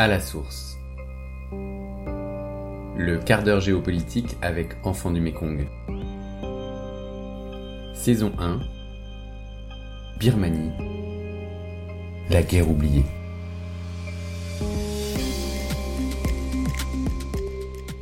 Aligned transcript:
À 0.00 0.08
la 0.08 0.18
source. 0.18 0.78
Le 1.52 3.18
quart 3.18 3.42
d'heure 3.42 3.60
géopolitique 3.60 4.34
avec 4.40 4.74
Enfants 4.82 5.10
du 5.10 5.20
Mékong. 5.20 5.68
Saison 7.92 8.32
1. 8.38 8.60
Birmanie. 10.18 10.70
La 12.30 12.42
guerre 12.42 12.70
oubliée. 12.70 13.04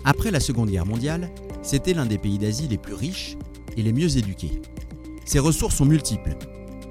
Après 0.05 0.31
la 0.31 0.39
Seconde 0.39 0.71
Guerre 0.71 0.87
mondiale, 0.87 1.29
c'était 1.63 1.95
l'un 1.95 2.07
des 2.07 2.19
pays 2.19 2.39
d'Asie 2.39 2.69
les 2.69 2.79
plus 2.79 2.95
riches 2.95 3.37
et 3.77 3.83
les 3.83 3.93
mieux 3.93 4.17
éduqués. 4.17 4.63
Ses 5.25 5.41
ressources 5.41 5.75
sont 5.75 5.85
multiples. 5.85 6.37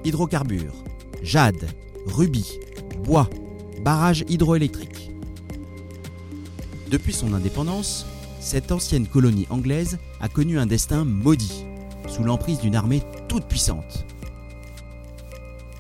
Hydrocarbures, 0.04 0.76
jade, 1.24 1.66
rubis, 2.08 2.59
bois, 3.05 3.30
barrages 3.88 4.26
hydroélectriques. 4.27 4.97
Depuis 6.90 7.12
son 7.12 7.34
indépendance, 7.34 8.05
cette 8.40 8.72
ancienne 8.72 9.08
colonie 9.08 9.45
anglaise 9.50 9.98
a 10.22 10.30
connu 10.30 10.58
un 10.58 10.66
destin 10.66 11.04
maudit, 11.04 11.66
sous 12.08 12.23
l'emprise 12.23 12.59
d'une 12.59 12.76
armée 12.76 13.04
toute 13.28 13.45
puissante. 13.45 14.05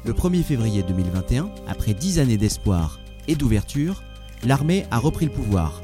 Le 0.03 0.11
1er 0.11 0.43
février 0.43 0.83
2021, 0.83 1.49
après 1.65 1.93
dix 1.93 2.19
années 2.19 2.37
d'espoir 2.37 2.99
et 3.29 3.35
d'ouverture, 3.35 4.03
l'armée 4.43 4.85
a 4.91 4.99
repris 4.99 5.25
le 5.25 5.31
pouvoir, 5.31 5.81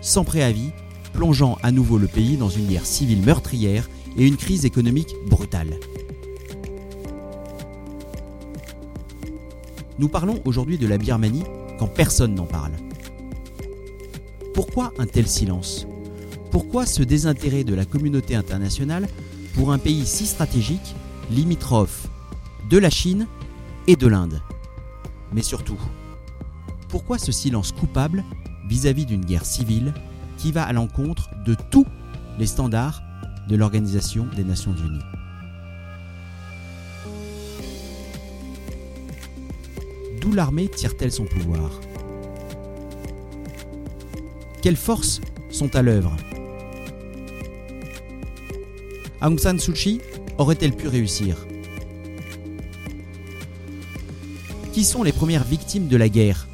sans 0.00 0.24
préavis, 0.24 0.70
plongeant 1.12 1.56
à 1.62 1.70
nouveau 1.70 1.98
le 1.98 2.08
pays 2.08 2.36
dans 2.36 2.48
une 2.48 2.66
guerre 2.66 2.86
civile 2.86 3.22
meurtrière 3.22 3.88
et 4.16 4.26
une 4.26 4.36
crise 4.36 4.64
économique 4.64 5.14
brutale. 5.28 5.78
Nous 10.00 10.08
parlons 10.08 10.40
aujourd'hui 10.44 10.78
de 10.78 10.88
la 10.88 10.98
Birmanie 10.98 11.44
quand 11.78 11.86
personne 11.86 12.34
n'en 12.34 12.46
parle. 12.46 12.72
Pourquoi 14.54 14.92
un 14.98 15.06
tel 15.06 15.26
silence? 15.26 15.86
Pourquoi 16.50 16.84
ce 16.84 17.02
désintérêt 17.02 17.64
de 17.64 17.74
la 17.74 17.86
communauté 17.86 18.34
internationale 18.34 19.08
pour 19.54 19.72
un 19.72 19.78
pays 19.78 20.04
si 20.04 20.26
stratégique, 20.26 20.94
limitrophe 21.30 22.08
de 22.68 22.76
la 22.76 22.90
Chine 22.90 23.26
et 23.86 23.96
de 23.96 24.06
l'Inde? 24.06 24.42
Mais 25.32 25.42
surtout, 25.42 25.78
pourquoi 26.90 27.16
ce 27.16 27.32
silence 27.32 27.72
coupable 27.72 28.24
vis-à-vis 28.68 29.06
d'une 29.06 29.24
guerre 29.24 29.46
civile 29.46 29.94
qui 30.36 30.52
va 30.52 30.64
à 30.64 30.74
l'encontre 30.74 31.30
de 31.46 31.56
tous 31.70 31.86
les 32.38 32.46
standards 32.46 33.00
de 33.48 33.56
l'Organisation 33.56 34.26
des 34.36 34.44
Nations 34.44 34.76
Unies? 34.76 35.04
D'où 40.20 40.32
l'armée 40.32 40.68
tire-t-elle 40.68 41.10
son 41.10 41.24
pouvoir? 41.24 41.70
Quelles 44.62 44.76
forces 44.76 45.20
sont 45.50 45.74
à 45.74 45.82
l'œuvre? 45.82 46.16
Aung 49.20 49.36
San 49.36 49.58
Suu 49.58 49.72
Kyi 49.72 50.00
aurait-elle 50.38 50.72
pu 50.72 50.86
réussir? 50.86 51.36
Qui 54.72 54.84
sont 54.84 55.02
les 55.02 55.10
premières 55.10 55.42
victimes 55.42 55.88
de 55.88 55.96
la 55.96 56.08
guerre? 56.08 56.46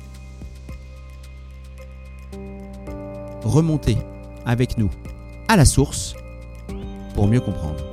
Remontez 3.45 3.99
avec 4.47 4.79
nous 4.79 4.91
à 5.47 5.57
la 5.57 5.67
source 5.67 6.15
pour 7.15 7.29
mieux 7.29 7.41
comprendre. 7.41 7.88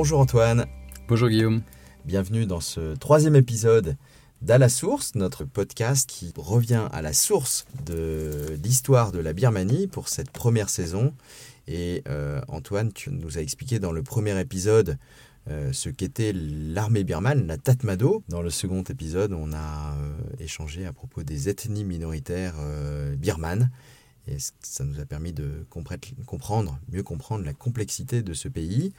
Bonjour 0.00 0.20
Antoine, 0.20 0.64
Bonjour 1.08 1.28
Guillaume. 1.28 1.60
bienvenue 2.06 2.46
dans 2.46 2.60
ce 2.60 2.94
troisième 2.94 3.36
épisode 3.36 3.98
d'À 4.40 4.56
la 4.56 4.70
source, 4.70 5.14
notre 5.14 5.44
podcast 5.44 6.08
qui 6.08 6.32
revient 6.38 6.88
à 6.90 7.02
la 7.02 7.12
source 7.12 7.66
de 7.84 8.56
l'histoire 8.64 9.12
de 9.12 9.18
la 9.18 9.34
Birmanie 9.34 9.88
pour 9.88 10.08
cette 10.08 10.30
première 10.30 10.70
saison. 10.70 11.12
Et 11.68 12.02
euh, 12.08 12.40
Antoine, 12.48 12.94
tu 12.94 13.10
nous 13.10 13.36
as 13.36 13.42
expliqué 13.42 13.78
dans 13.78 13.92
le 13.92 14.02
premier 14.02 14.40
épisode 14.40 14.96
euh, 15.50 15.70
ce 15.74 15.90
qu'était 15.90 16.32
l'armée 16.32 17.04
birmane, 17.04 17.46
la 17.46 17.58
Tatmadaw. 17.58 18.24
Dans 18.30 18.40
le 18.40 18.48
second 18.48 18.82
épisode, 18.84 19.34
on 19.34 19.52
a 19.52 19.96
euh, 19.98 20.12
échangé 20.38 20.86
à 20.86 20.94
propos 20.94 21.24
des 21.24 21.50
ethnies 21.50 21.84
minoritaires 21.84 22.54
birmanes. 23.18 23.70
Et 24.30 24.36
ça 24.62 24.84
nous 24.84 25.00
a 25.00 25.04
permis 25.04 25.32
de 25.32 25.64
comprendre, 25.68 26.78
mieux 26.92 27.02
comprendre 27.02 27.44
la 27.44 27.52
complexité 27.52 28.22
de 28.22 28.32
ce 28.32 28.48
pays. 28.48 28.92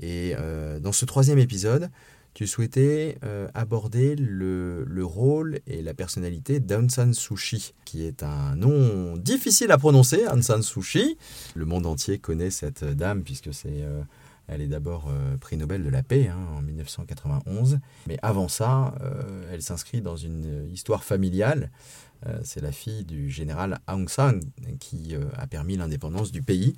Et 0.00 0.34
euh, 0.36 0.80
dans 0.80 0.92
ce 0.92 1.04
troisième 1.04 1.38
épisode, 1.38 1.90
tu 2.34 2.48
souhaitais 2.48 3.16
euh, 3.22 3.46
aborder 3.54 4.16
le, 4.16 4.84
le 4.84 5.04
rôle 5.04 5.60
et 5.68 5.82
la 5.82 5.94
personnalité 5.94 6.58
d'Aung 6.58 6.90
San 6.90 7.14
Suu 7.14 7.36
Kyi, 7.36 7.74
qui 7.84 8.04
est 8.04 8.24
un 8.24 8.56
nom 8.56 9.16
difficile 9.16 9.70
à 9.70 9.78
prononcer, 9.78 10.26
Aung 10.26 10.42
San 10.42 10.60
Suu 10.62 10.80
Kyi. 10.80 11.16
Le 11.54 11.64
monde 11.64 11.86
entier 11.86 12.18
connaît 12.18 12.50
cette 12.50 12.84
dame 12.84 13.22
puisque 13.22 13.54
c'est, 13.54 13.68
euh, 13.82 14.02
elle 14.48 14.60
est 14.60 14.68
d'abord 14.68 15.08
euh, 15.08 15.36
prix 15.38 15.56
Nobel 15.56 15.82
de 15.82 15.88
la 15.88 16.02
paix 16.02 16.28
hein, 16.28 16.38
en 16.56 16.62
1991. 16.62 17.78
Mais 18.06 18.18
avant 18.22 18.48
ça, 18.48 18.94
euh, 19.00 19.48
elle 19.52 19.62
s'inscrit 19.62 20.00
dans 20.02 20.16
une 20.16 20.68
histoire 20.70 21.04
familiale. 21.04 21.70
Euh, 22.26 22.38
c'est 22.42 22.60
la 22.62 22.72
fille 22.72 23.04
du 23.04 23.30
général 23.30 23.80
Aung 23.86 24.08
San 24.08 24.40
qui 24.80 25.14
euh, 25.14 25.24
a 25.36 25.46
permis 25.46 25.76
l'indépendance 25.76 26.32
du 26.32 26.42
pays. 26.42 26.74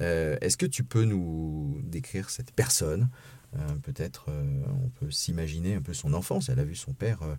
Euh, 0.00 0.36
Est-ce 0.40 0.56
que 0.56 0.66
tu 0.66 0.82
peux 0.84 1.04
nous 1.04 1.80
décrire 1.84 2.30
cette 2.30 2.52
personne? 2.52 3.08
Euh, 3.56 3.58
Peut-être 3.82 4.26
euh, 4.28 4.62
on 4.84 4.88
peut 4.88 5.10
s'imaginer 5.10 5.74
un 5.76 5.82
peu 5.82 5.94
son 5.94 6.12
enfance. 6.14 6.48
Elle 6.48 6.58
a 6.60 6.64
vu 6.64 6.74
son 6.74 6.92
père 6.92 7.22
euh, 7.22 7.34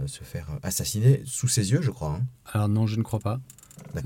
euh, 0.00 0.06
se 0.06 0.22
faire 0.24 0.46
assassiner 0.62 1.22
sous 1.24 1.48
ses 1.48 1.72
yeux, 1.72 1.82
je 1.82 1.90
crois. 1.90 2.14
hein. 2.20 2.24
Alors 2.52 2.68
non, 2.68 2.86
je 2.86 2.96
ne 2.96 3.02
crois 3.02 3.20
pas. 3.20 3.40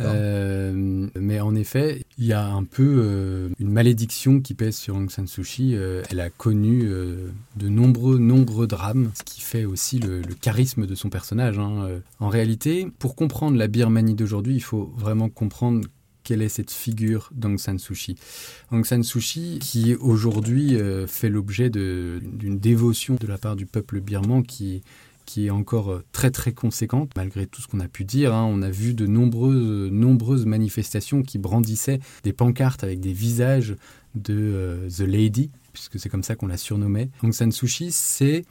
Euh, 0.00 1.08
mais 1.14 1.40
en 1.40 1.54
effet, 1.54 2.02
il 2.18 2.26
y 2.26 2.32
a 2.32 2.46
un 2.46 2.64
peu 2.64 2.96
euh, 2.98 3.48
une 3.58 3.70
malédiction 3.70 4.40
qui 4.40 4.54
pèse 4.54 4.76
sur 4.76 4.96
Aung 4.96 5.10
San 5.10 5.26
Suu 5.26 5.42
Kyi. 5.42 5.76
Euh, 5.76 6.02
elle 6.10 6.20
a 6.20 6.30
connu 6.30 6.88
de 7.56 7.68
nombreux, 7.68 8.18
nombreux 8.18 8.66
drames, 8.66 9.10
ce 9.14 9.22
qui 9.22 9.40
fait 9.40 9.64
aussi 9.64 9.98
le, 9.98 10.22
charisme 10.40 10.86
de 10.86 10.94
son 10.94 11.08
personnage. 11.08 11.58
hein. 11.58 12.00
En 12.20 12.28
réalité, 12.28 12.88
pour 12.98 13.16
comprendre 13.16 13.56
la 13.56 13.68
Birmanie 13.68 14.14
d'aujourd'hui, 14.14 14.54
il 14.54 14.62
faut 14.62 14.92
vraiment 14.96 15.28
comprendre 15.28 15.86
quelle 16.24 16.42
est 16.42 16.48
cette 16.48 16.72
figure 16.72 17.30
d'Aung 17.32 17.58
San 17.58 17.78
Suu 17.78 17.94
Kyi. 17.94 18.16
Aung 18.72 18.84
San 18.84 19.02
Suu 19.02 19.20
Kyi, 19.20 19.58
qui 19.60 19.94
aujourd'hui 19.94 20.76
fait 21.06 21.28
l'objet 21.28 21.70
d'une 21.70 22.58
dévotion 22.58 23.16
de 23.20 23.26
la 23.26 23.38
part 23.38 23.56
du 23.56 23.66
peuple 23.66 24.00
birman 24.00 24.42
qui 24.42 24.82
qui 25.26 25.46
est 25.46 25.50
encore 25.50 25.92
euh, 25.92 26.04
très 26.12 26.30
très 26.30 26.52
conséquente 26.52 27.10
malgré 27.16 27.46
tout 27.46 27.60
ce 27.60 27.66
qu'on 27.66 27.80
a 27.80 27.88
pu 27.88 28.04
dire. 28.04 28.32
hein. 28.34 28.44
On 28.50 28.62
a 28.62 28.70
vu 28.70 28.94
de 28.94 29.06
nombreuses, 29.06 29.90
nombreuses 29.92 30.46
manifestations 30.46 31.22
qui 31.22 31.38
brandissaient 31.38 32.00
des 32.22 32.32
pancartes 32.32 32.84
avec 32.84 33.00
des 33.00 33.12
visages 33.12 33.76
de 34.14 34.34
euh, 34.34 34.88
The 34.88 35.00
Lady, 35.00 35.50
puisque 35.74 35.98
c'est 35.98 36.08
comme 36.08 36.22
ça 36.22 36.36
qu'on 36.36 36.46
la 36.46 36.56
surnommait. 36.56 37.10
Aung 37.22 37.32
San 37.32 37.52
Suu 37.52 37.66
Kyi, 37.66 37.92
c'est 37.92 38.44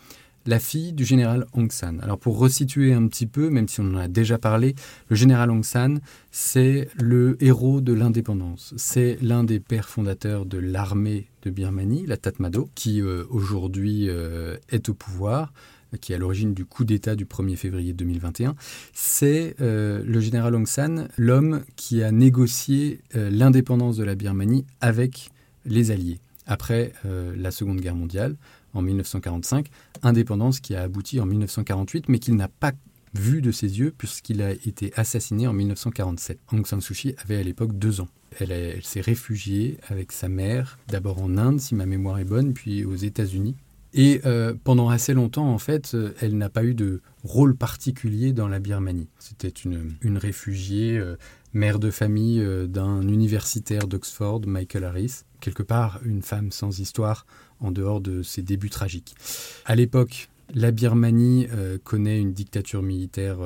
la 0.45 0.59
fille 0.59 0.93
du 0.93 1.05
général 1.05 1.47
Aung 1.53 1.71
San. 1.71 1.99
Alors 2.01 2.19
pour 2.19 2.37
resituer 2.37 2.93
un 2.93 3.07
petit 3.07 3.25
peu, 3.25 3.49
même 3.49 3.67
si 3.67 3.81
on 3.81 3.85
en 3.85 3.97
a 3.97 4.07
déjà 4.07 4.37
parlé, 4.37 4.75
le 5.09 5.15
général 5.15 5.49
Aung 5.49 5.63
San, 5.63 5.99
c'est 6.29 6.87
le 7.01 7.35
héros 7.43 7.81
de 7.81 7.93
l'indépendance. 7.93 8.73
C'est 8.77 9.17
l'un 9.21 9.43
des 9.43 9.59
pères 9.59 9.89
fondateurs 9.89 10.45
de 10.45 10.59
l'armée 10.59 11.25
de 11.41 11.49
Birmanie, 11.49 12.05
la 12.05 12.17
Tatmadaw, 12.17 12.69
qui 12.75 13.01
euh, 13.01 13.23
aujourd'hui 13.29 14.07
euh, 14.07 14.57
est 14.69 14.89
au 14.89 14.93
pouvoir 14.93 15.51
qui 15.97 16.11
est 16.11 16.15
à 16.15 16.17
l'origine 16.17 16.53
du 16.53 16.65
coup 16.65 16.85
d'État 16.85 17.15
du 17.15 17.25
1er 17.25 17.55
février 17.55 17.93
2021, 17.93 18.55
c'est 18.93 19.55
euh, 19.61 20.03
le 20.05 20.19
général 20.19 20.55
Aung 20.55 20.67
San, 20.67 21.07
l'homme 21.17 21.63
qui 21.75 22.03
a 22.03 22.11
négocié 22.11 23.01
euh, 23.15 23.29
l'indépendance 23.29 23.97
de 23.97 24.03
la 24.03 24.15
Birmanie 24.15 24.65
avec 24.81 25.29
les 25.65 25.91
Alliés 25.91 26.19
après 26.47 26.93
euh, 27.05 27.33
la 27.37 27.51
Seconde 27.51 27.81
Guerre 27.81 27.95
mondiale 27.95 28.35
en 28.73 28.81
1945, 28.81 29.67
indépendance 30.03 30.59
qui 30.59 30.75
a 30.75 30.83
abouti 30.83 31.19
en 31.19 31.25
1948, 31.25 32.09
mais 32.09 32.19
qu'il 32.19 32.35
n'a 32.35 32.47
pas 32.47 32.73
vu 33.13 33.41
de 33.41 33.51
ses 33.51 33.79
yeux 33.79 33.93
puisqu'il 33.97 34.41
a 34.41 34.51
été 34.51 34.91
assassiné 34.95 35.47
en 35.47 35.53
1947. 35.53 36.39
Aung 36.51 36.65
San 36.65 36.81
Suu 36.81 36.93
Kyi 36.93 37.15
avait 37.23 37.37
à 37.37 37.43
l'époque 37.43 37.77
deux 37.77 38.01
ans. 38.01 38.09
Elle 38.39 38.83
s'est 38.83 39.01
réfugiée 39.01 39.77
avec 39.87 40.11
sa 40.11 40.27
mère, 40.27 40.77
d'abord 40.89 41.21
en 41.21 41.37
Inde, 41.37 41.61
si 41.61 41.73
ma 41.73 41.85
mémoire 41.85 42.19
est 42.19 42.25
bonne, 42.25 42.53
puis 42.53 42.83
aux 42.83 42.95
États-Unis. 42.95 43.55
Et 43.97 44.19
euh, 44.25 44.53
pendant 44.61 44.89
assez 44.89 45.13
longtemps, 45.13 45.49
en 45.49 45.57
fait, 45.57 45.93
euh, 45.95 46.13
elle 46.19 46.37
n'a 46.37 46.49
pas 46.49 46.65
eu 46.65 46.73
de 46.73 47.01
rôle 47.23 47.55
particulier 47.55 48.33
dans 48.33 48.49
la 48.49 48.59
Birmanie. 48.59 49.07
C'était 49.19 49.47
une, 49.47 50.17
réfugiée, 50.17 50.97
euh, 50.97 51.15
mère 51.53 51.79
de 51.79 51.89
famille 51.89 52.45
d'un 52.67 53.07
universitaire 53.07 53.87
d'Oxford, 53.87 54.41
Michael 54.45 54.83
Harris. 54.83 55.21
Quelque 55.39 55.63
part, 55.63 56.01
une 56.03 56.21
femme 56.21 56.51
sans 56.51 56.79
histoire 56.79 57.25
en 57.61 57.71
dehors 57.71 58.01
de 58.01 58.21
ses 58.21 58.41
débuts 58.41 58.69
tragiques. 58.69 59.15
À 59.63 59.75
l'époque, 59.75 60.27
la 60.53 60.71
Birmanie 60.71 61.47
connaît 61.85 62.19
une 62.19 62.33
dictature 62.33 62.83
militaire 62.83 63.37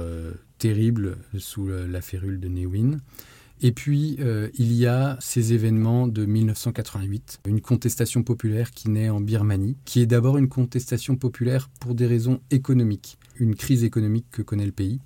terrible 0.58 1.18
sous 1.38 1.68
la 1.68 2.02
férule 2.02 2.40
de 2.40 2.48
Ne 2.48 2.66
Win. 2.66 3.00
Et 3.62 3.72
puis, 3.72 4.18
euh, 4.20 4.50
il 4.58 4.74
y 4.74 4.86
a 4.86 5.18
ces 5.20 5.54
événements 5.54 6.08
de 6.08 6.26
1988, 6.26 7.42
une 7.48 7.62
contestation 7.62 8.24
populaire 8.24 8.72
qui 8.72 8.90
naît 8.90 9.10
en 9.10 9.20
Birmanie, 9.20 9.76
qui 9.86 10.02
est 10.02 10.06
d'abord 10.06 10.38
une 10.38 10.48
contestation 10.48 11.16
populaire 11.16 11.70
pour 11.80 11.94
des 11.94 12.06
raisons 12.06 12.40
économiques, 12.52 13.18
une 13.38 13.56
crise 13.56 13.84
économique 13.84 14.28
que 14.32 14.42
connaît 14.42 14.66
le 14.66 14.72
pays, 14.72 15.00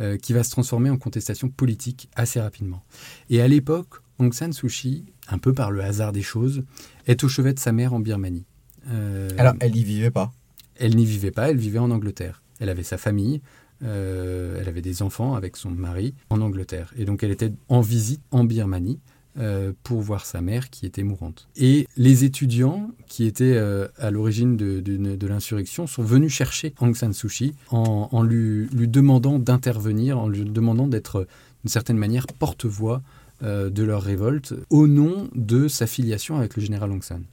euh, 0.00 0.16
qui 0.16 0.32
va 0.32 0.42
se 0.42 0.50
transformer 0.50 0.90
en 0.90 0.96
contestation 0.96 1.48
politique 1.48 2.08
assez 2.16 2.40
rapidement. 2.40 2.82
Et 3.28 3.40
à 3.40 3.48
l'époque, 3.48 4.02
Aung 4.18 4.32
San 4.32 4.52
Suu 4.52 4.68
Kyi, 4.68 5.04
un 5.28 5.38
peu 5.38 5.54
par 5.54 5.70
le 5.70 5.82
hasard 5.82 6.12
des 6.12 6.22
choses, 6.22 6.64
est 7.06 7.22
au 7.22 7.28
chevet 7.28 7.54
de 7.54 7.60
sa 7.60 7.72
mère 7.72 7.94
en 7.94 8.00
Birmanie. 8.00 8.44
Euh, 8.88 9.30
Alors, 9.38 9.54
elle 9.60 9.72
n'y 9.72 9.84
vivait 9.84 10.10
pas? 10.10 10.32
Elle 10.76 10.96
n'y 10.96 11.04
vivait 11.04 11.30
pas, 11.30 11.50
elle 11.50 11.58
vivait 11.58 11.78
en 11.78 11.90
Angleterre. 11.90 12.42
Elle 12.58 12.68
avait 12.68 12.82
sa 12.82 12.98
famille, 12.98 13.40
euh, 13.82 14.58
elle 14.60 14.68
avait 14.68 14.82
des 14.82 15.02
enfants 15.02 15.34
avec 15.34 15.56
son 15.56 15.70
mari 15.70 16.14
en 16.28 16.40
Angleterre. 16.40 16.92
Et 16.96 17.04
donc 17.04 17.22
elle 17.22 17.30
était 17.30 17.52
en 17.68 17.80
visite 17.80 18.20
en 18.30 18.44
Birmanie 18.44 18.98
euh, 19.38 19.72
pour 19.84 20.00
voir 20.00 20.26
sa 20.26 20.40
mère 20.40 20.70
qui 20.70 20.86
était 20.86 21.02
mourante. 21.02 21.48
Et 21.56 21.86
les 21.96 22.24
étudiants 22.24 22.90
qui 23.06 23.24
étaient 23.24 23.56
euh, 23.56 23.88
à 23.96 24.10
l'origine 24.10 24.56
de, 24.56 25.26
l'insurrection 25.26 25.86
sont 25.86 26.02
venus 26.02 26.32
chercher 26.32 26.74
Aung 26.80 26.94
San 26.94 27.12
Suu 27.12 27.28
Kyi 27.28 27.54
en, 27.70 28.22
lui, 28.22 28.66
lui, 28.66 28.88
demandant 28.88 29.38
d'intervenir, 29.38 30.18
en 30.18 30.28
lui 30.28 30.44
demandant 30.44 30.88
d'être 30.88 31.26
d'une 31.62 31.70
certaine 31.70 31.98
manière 31.98 32.26
porte-voix 32.26 33.02
de 33.42 33.82
leur 33.82 34.02
révolte 34.02 34.52
au 34.68 34.86
nom 34.86 35.30
de 35.34 35.66
sa 35.66 35.86
filiation 35.86 36.36
avec 36.36 36.56
le 36.56 36.62
général 36.62 36.90
Aung 36.90 37.02
San. 37.02 37.24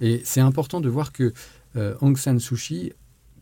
Et 0.00 0.20
c'est 0.24 0.40
important 0.40 0.80
de 0.80 0.88
voir 0.88 1.12
que 1.12 1.32
Aung 2.00 2.16
San 2.16 2.40
Suu 2.40 2.56
Kyi 2.56 2.92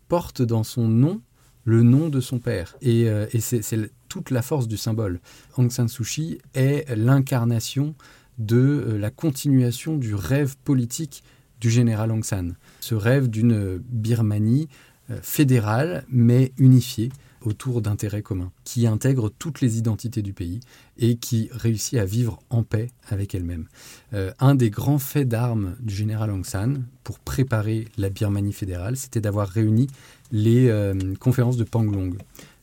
porte 0.08 0.42
dans 0.42 0.62
son 0.62 0.88
nom 0.88 1.22
le 1.64 1.82
nom 1.82 2.08
de 2.08 2.20
son 2.20 2.38
père. 2.38 2.76
Et, 2.80 3.08
euh, 3.08 3.26
c'est 3.38 3.90
toute 4.08 4.30
la 4.30 4.42
force 4.42 4.68
du 4.68 4.76
symbole. 4.76 5.20
Aung 5.56 5.70
San 5.70 5.88
Suu 5.88 6.04
Kyi 6.04 6.38
est 6.54 6.94
l'incarnation 6.94 7.94
de 8.38 8.56
euh, 8.56 8.98
la 8.98 9.10
continuation 9.10 9.96
du 9.96 10.14
rêve 10.14 10.56
politique 10.64 11.22
du 11.60 11.70
général 11.70 12.10
Aung 12.10 12.24
San. 12.24 12.56
Ce 12.80 12.94
rêve 12.94 13.28
d'une 13.28 13.78
Birmanie 13.78 14.68
euh, 15.10 15.18
fédérale 15.22 16.04
mais 16.08 16.52
unifiée 16.58 17.10
autour 17.44 17.82
d'intérêts 17.82 18.22
communs, 18.22 18.52
qui 18.64 18.86
intègre 18.86 19.30
toutes 19.30 19.60
les 19.60 19.78
identités 19.78 20.22
du 20.22 20.32
pays 20.32 20.60
et 20.98 21.16
qui 21.16 21.48
réussit 21.52 21.98
à 21.98 22.04
vivre 22.04 22.42
en 22.50 22.62
paix 22.62 22.90
avec 23.08 23.34
elle-même. 23.34 23.66
un 24.12 24.54
des 24.54 24.70
grands 24.70 24.98
faits 24.98 25.28
d'armes 25.28 25.76
du 25.80 25.94
général 25.94 26.30
Aung 26.30 26.44
San 26.44 26.84
pour 27.04 27.18
préparer 27.18 27.86
la 27.96 28.10
Birmanie 28.10 28.52
fédérale, 28.52 28.96
c'était 28.96 29.20
d'avoir 29.20 29.48
réuni 29.48 29.88
les 30.30 30.68
euh, 30.68 30.94
conférences 31.20 31.56
de 31.56 31.64
Panglong. 31.64 32.16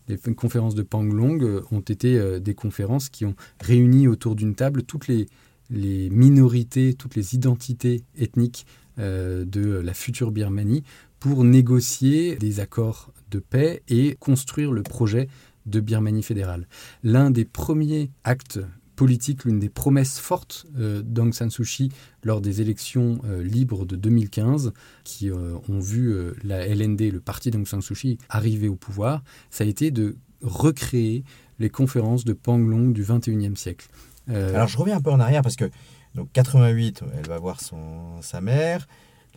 Les 0.08 0.18
conférences 0.18 0.76
de 0.76 0.82
Panglong 0.82 1.42
euh, 1.44 1.62
ont 1.72 1.82
été 1.82 2.18
euh, 2.18 2.40
des 2.40 2.56
conférences 2.56 3.10
qui 3.10 3.26
ont 3.26 3.36
réuni 3.62 4.08
autour 4.08 4.36
d'une 4.36 4.56
table 4.56 4.84
toutes 4.84 5.08
les, 5.08 5.28
minorités, 5.70 6.96
toutes 6.96 7.16
les 7.16 7.36
identités 7.36 8.04
ethniques 8.18 8.66
de 8.98 9.80
la 9.82 9.94
future 9.94 10.32
Birmanie 10.32 10.84
pour 11.20 11.44
négocier 11.46 12.36
des 12.36 12.60
accords 12.60 13.14
de 13.30 13.40
paix 13.40 13.84
et 13.88 14.16
construire 14.20 14.72
le 14.72 14.84
projet 14.84 15.28
de 15.66 15.80
Birmanie 15.80 16.24
fédérale. 16.24 16.68
L'un 17.04 17.32
des 17.32 17.46
premiers 17.46 18.12
actes 18.24 18.60
politique, 19.00 19.46
l'une 19.46 19.60
des 19.60 19.70
promesses 19.70 20.20
fortes 20.20 20.66
euh, 20.78 21.02
d'Aung 21.02 21.34
San 21.34 21.50
Suu 21.50 21.64
Kyi 21.64 21.90
lors 22.22 22.42
des 22.42 22.60
élections 22.60 23.22
euh, 23.24 23.42
libres 23.42 23.86
de 23.86 23.96
2015, 23.96 24.74
qui 25.06 25.32
euh, 25.32 25.56
ont 25.70 25.80
vu 25.80 26.14
la 26.44 26.68
LND, 26.68 27.10
le 27.10 27.22
parti 27.22 27.50
d'Aung 27.50 27.66
San 27.66 27.82
Suu 27.82 27.96
Kyi, 27.96 28.18
arriver 28.28 28.68
au 28.68 28.76
pouvoir, 28.76 29.24
ça 29.52 29.64
a 29.64 29.68
été 29.68 29.90
de 29.90 30.18
recréer 30.42 31.24
les 31.60 31.70
conférences 31.70 32.26
de 32.26 32.34
Panglong 32.34 32.92
du 32.92 33.06
21e 33.06 33.56
siècle. 33.56 33.88
Alors 34.28 34.68
je 34.68 34.78
reviens 34.78 34.98
un 34.98 35.02
peu 35.02 35.12
en 35.12 35.20
arrière 35.22 35.44
parce 35.44 35.56
que 35.56 35.72
donc 36.14 36.30
88, 36.34 37.04
elle 37.18 37.28
va 37.28 37.40
voir 37.40 37.62
son, 37.62 38.22
sa 38.22 38.42
mère, 38.42 38.86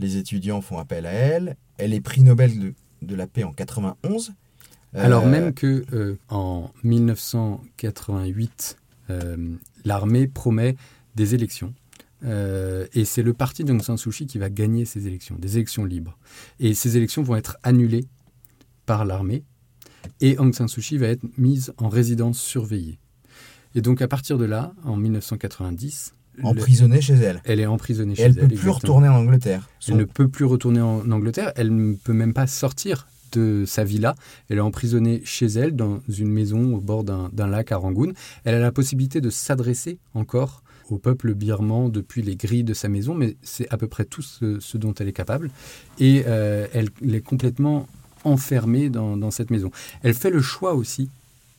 les 0.00 0.16
étudiants 0.16 0.60
font 0.60 0.78
appel 0.78 1.06
à 1.06 1.12
elle, 1.12 1.56
elle 1.78 1.94
est 1.94 2.00
prix 2.00 2.22
Nobel 2.22 2.58
de, 2.58 2.74
de 3.02 3.14
la 3.14 3.26
paix 3.26 3.44
en 3.44 3.52
91. 3.52 4.32
Alors 4.94 5.26
même 5.26 5.54
que 5.54 6.18
en 6.28 6.70
1988, 6.84 8.76
euh, 9.10 9.36
l'armée 9.84 10.26
promet 10.26 10.76
des 11.14 11.34
élections. 11.34 11.74
Euh, 12.24 12.86
et 12.92 13.04
c'est 13.04 13.22
le 13.22 13.32
parti 13.32 13.64
d'Aung 13.64 13.82
San 13.82 13.96
Suu 13.96 14.10
Kyi 14.10 14.26
qui 14.26 14.38
va 14.38 14.48
gagner 14.48 14.84
ces 14.84 15.06
élections, 15.06 15.36
des 15.38 15.56
élections 15.56 15.84
libres. 15.84 16.16
Et 16.60 16.74
ces 16.74 16.96
élections 16.96 17.22
vont 17.22 17.36
être 17.36 17.56
annulées 17.62 18.06
par 18.86 19.04
l'armée. 19.04 19.44
Et 20.20 20.38
Aung 20.38 20.52
San 20.52 20.68
Suu 20.68 20.80
Kyi 20.80 20.98
va 20.98 21.08
être 21.08 21.24
mise 21.36 21.72
en 21.78 21.88
résidence 21.88 22.40
surveillée. 22.40 22.98
Et 23.74 23.80
donc 23.80 24.02
à 24.02 24.08
partir 24.08 24.38
de 24.38 24.44
là, 24.44 24.72
en 24.84 24.96
1990, 24.96 26.14
emprisonnée 26.42 27.00
chez 27.00 27.14
elle. 27.14 27.40
Elle 27.44 27.60
est 27.60 27.66
emprisonnée 27.66 28.14
chez 28.14 28.22
elle. 28.22 28.34
Elle 28.36 28.44
ne 28.44 28.48
peut 28.48 28.54
plus 28.56 28.70
retourner 28.70 29.08
en 29.08 29.16
Angleterre. 29.16 29.68
Elle 29.88 29.96
ne 29.96 30.04
peut 30.04 30.28
plus 30.28 30.44
retourner 30.44 30.80
en 30.80 31.10
Angleterre. 31.10 31.52
Elle 31.56 31.74
ne 31.74 31.94
peut 31.94 32.12
même 32.12 32.32
pas 32.32 32.46
sortir 32.46 33.06
de 33.32 33.64
sa 33.66 33.84
villa. 33.84 34.14
Elle 34.48 34.58
est 34.58 34.62
emprisonnée 34.62 35.22
chez 35.24 35.46
elle, 35.46 35.74
dans 35.74 36.00
une 36.08 36.30
maison 36.30 36.74
au 36.74 36.80
bord 36.80 37.04
d'un 37.04 37.46
lac 37.46 37.72
à 37.72 37.76
Rangoon. 37.76 38.12
Elle 38.44 38.54
a 38.54 38.60
la 38.60 38.72
possibilité 38.72 39.20
de 39.20 39.30
s'adresser 39.30 39.98
encore 40.14 40.62
au 40.90 40.98
peuple 40.98 41.34
birman 41.34 41.90
depuis 41.90 42.22
les 42.22 42.36
grilles 42.36 42.64
de 42.64 42.74
sa 42.74 42.88
maison, 42.88 43.14
mais 43.14 43.36
c'est 43.42 43.68
à 43.72 43.78
peu 43.78 43.86
près 43.86 44.04
tout 44.04 44.22
ce, 44.22 44.76
dont 44.76 44.94
elle 44.94 45.08
est 45.08 45.12
capable. 45.12 45.50
Et 45.98 46.24
euh, 46.26 46.66
elle, 46.72 46.90
est 47.14 47.20
complètement 47.20 47.88
enfermée 48.24 48.90
dans, 48.90 49.30
cette 49.30 49.50
maison. 49.50 49.70
Elle 50.02 50.14
fait 50.14 50.30
le 50.30 50.42
choix 50.42 50.74
aussi 50.74 51.08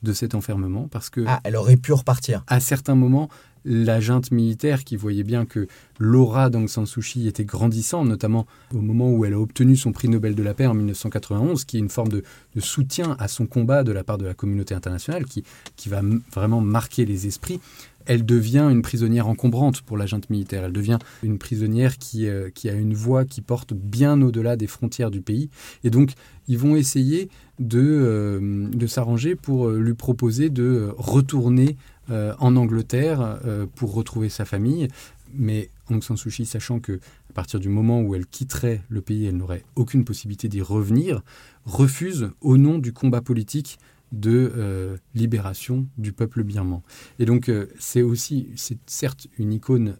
de 0.03 0.13
cet 0.13 0.35
enfermement 0.35 0.87
parce 0.91 1.09
que... 1.09 1.23
Ah, 1.27 1.39
elle 1.43 1.55
aurait 1.55 1.77
pu 1.77 1.93
repartir. 1.93 2.43
À 2.47 2.59
certains 2.59 2.95
moments, 2.95 3.29
la 3.65 3.99
junte 3.99 4.31
militaire 4.31 4.83
qui 4.83 4.95
voyait 4.95 5.23
bien 5.23 5.45
que 5.45 5.67
l'aura 5.99 6.49
d'Aung 6.49 6.67
San 6.67 6.85
Suu 6.85 7.01
Kyi 7.01 7.27
était 7.27 7.45
grandissante, 7.45 8.07
notamment 8.07 8.45
au 8.73 8.81
moment 8.81 9.11
où 9.11 9.25
elle 9.25 9.33
a 9.33 9.39
obtenu 9.39 9.75
son 9.75 9.91
prix 9.91 10.09
Nobel 10.09 10.35
de 10.35 10.43
la 10.43 10.53
paix 10.53 10.65
en 10.65 10.73
1991, 10.73 11.63
qui 11.65 11.77
est 11.77 11.79
une 11.79 11.89
forme 11.89 12.09
de, 12.09 12.23
soutien 12.59 13.15
à 13.19 13.27
son 13.27 13.45
combat 13.45 13.83
de 13.83 13.91
la 13.91 14.03
part 14.03 14.17
de 14.17 14.25
la 14.25 14.33
communauté 14.33 14.75
internationale, 14.75 15.25
qui, 15.25 15.43
qui 15.75 15.89
va 15.89 16.01
vraiment 16.33 16.61
marquer 16.61 17.05
les 17.05 17.27
esprits. 17.27 17.59
Elle 18.05 18.25
devient 18.25 18.67
une 18.69 18.81
prisonnière 18.81 19.29
encombrante 19.29 19.81
pour 19.81 19.95
la 19.95 20.05
junte 20.05 20.29
militaire. 20.29 20.65
Elle 20.65 20.73
devient 20.73 20.99
une 21.23 21.37
prisonnière 21.37 21.97
qui, 21.97 22.27
euh, 22.27 22.49
qui 22.53 22.69
a 22.69 22.73
une 22.73 22.93
voix 22.93 23.23
qui 23.23 23.39
porte 23.39 23.73
bien 23.73 24.21
au-delà 24.21 24.57
des 24.57 24.67
frontières 24.67 25.09
du 25.09 25.21
pays. 25.21 25.49
Et 25.85 25.89
donc, 25.89 26.11
ils 26.49 26.57
vont 26.57 26.75
essayer 26.75 27.29
de, 27.63 27.79
euh, 27.81 28.67
de 28.67 28.87
s'arranger 28.87 29.35
pour 29.35 29.67
euh, 29.67 29.79
lui 29.79 29.93
proposer 29.93 30.49
de 30.49 30.93
retourner 30.97 31.77
euh, 32.09 32.33
en 32.39 32.55
Angleterre 32.55 33.39
pour 33.75 33.93
retrouver 33.93 34.29
sa 34.29 34.45
famille. 34.45 34.89
Mais 35.33 35.69
Aung 35.89 36.03
San 36.03 36.17
Suu 36.17 36.29
Kyi, 36.29 36.45
sachant 36.45 36.79
que 36.79 36.99
à 37.29 37.33
partir 37.33 37.59
du 37.59 37.69
moment 37.69 38.01
où 38.01 38.13
elle 38.13 38.27
quitterait 38.27 38.81
le 38.89 39.01
pays, 39.01 39.25
elle 39.25 39.37
n'aurait 39.37 39.63
aucune 39.75 40.03
possibilité 40.03 40.47
d'y 40.47 40.61
revenir, 40.61 41.23
refuse 41.65 42.29
au 42.41 42.57
nom 42.57 42.77
du 42.77 42.93
combat 42.93 43.21
politique 43.21 43.79
de 44.11 44.99
libération 45.15 45.87
du 45.97 46.13
peuple 46.13 46.43
birman. 46.43 46.81
Et 47.17 47.25
donc 47.25 47.49
c'est 47.79 48.03
aussi, 48.03 48.49
c'est 48.55 48.77
certes 48.85 49.27
une 49.39 49.53
icône 49.53 49.95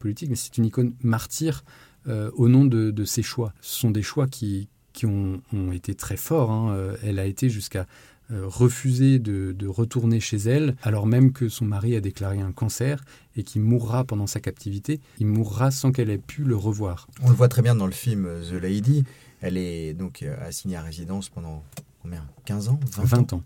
politique, 0.00 0.30
mais 0.30 0.36
c'est 0.36 0.58
une 0.58 0.64
icône 0.64 0.94
martyre 1.04 1.62
au 2.08 2.48
nom 2.48 2.64
de, 2.64 3.04
ses 3.04 3.22
choix. 3.22 3.52
Ce 3.60 3.78
sont 3.78 3.92
des 3.92 4.02
choix 4.02 4.26
qui, 4.26 4.68
qui 4.96 5.06
ont, 5.06 5.40
été 5.72 5.94
très 5.94 6.16
forts. 6.16 6.50
Hein. 6.50 6.94
Elle 7.04 7.18
a 7.18 7.26
été 7.26 7.50
jusqu'à 7.50 7.86
euh, 8.32 8.48
refuser 8.48 9.20
de, 9.20 9.68
retourner 9.68 10.18
chez 10.18 10.36
elle, 10.36 10.74
alors 10.82 11.06
même 11.06 11.32
que 11.32 11.48
son 11.48 11.64
mari 11.64 11.94
a 11.94 12.00
déclaré 12.00 12.40
un 12.40 12.50
cancer 12.50 13.04
et 13.36 13.44
qu'il 13.44 13.62
mourra 13.62 14.02
pendant 14.02 14.26
sa 14.26 14.40
captivité. 14.40 15.00
Il 15.20 15.28
mourra 15.28 15.70
sans 15.70 15.92
qu'elle 15.92 16.10
ait 16.10 16.18
pu 16.18 16.42
le 16.42 16.56
revoir. 16.56 17.06
On 17.22 17.28
le 17.28 17.36
voit 17.36 17.46
très 17.46 17.62
bien 17.62 17.76
dans 17.76 17.86
le 17.86 17.92
film 17.92 18.28
The 18.50 18.54
Lady. 18.54 19.04
Elle 19.42 19.56
est 19.56 19.94
donc 19.94 20.24
euh, 20.24 20.36
assignée 20.44 20.74
à 20.74 20.82
résidence 20.82 21.28
pendant 21.28 21.62
combien? 22.02 22.26
15 22.46 22.68
ans? 22.70 22.80
20, 22.96 23.32
ans? 23.32 23.44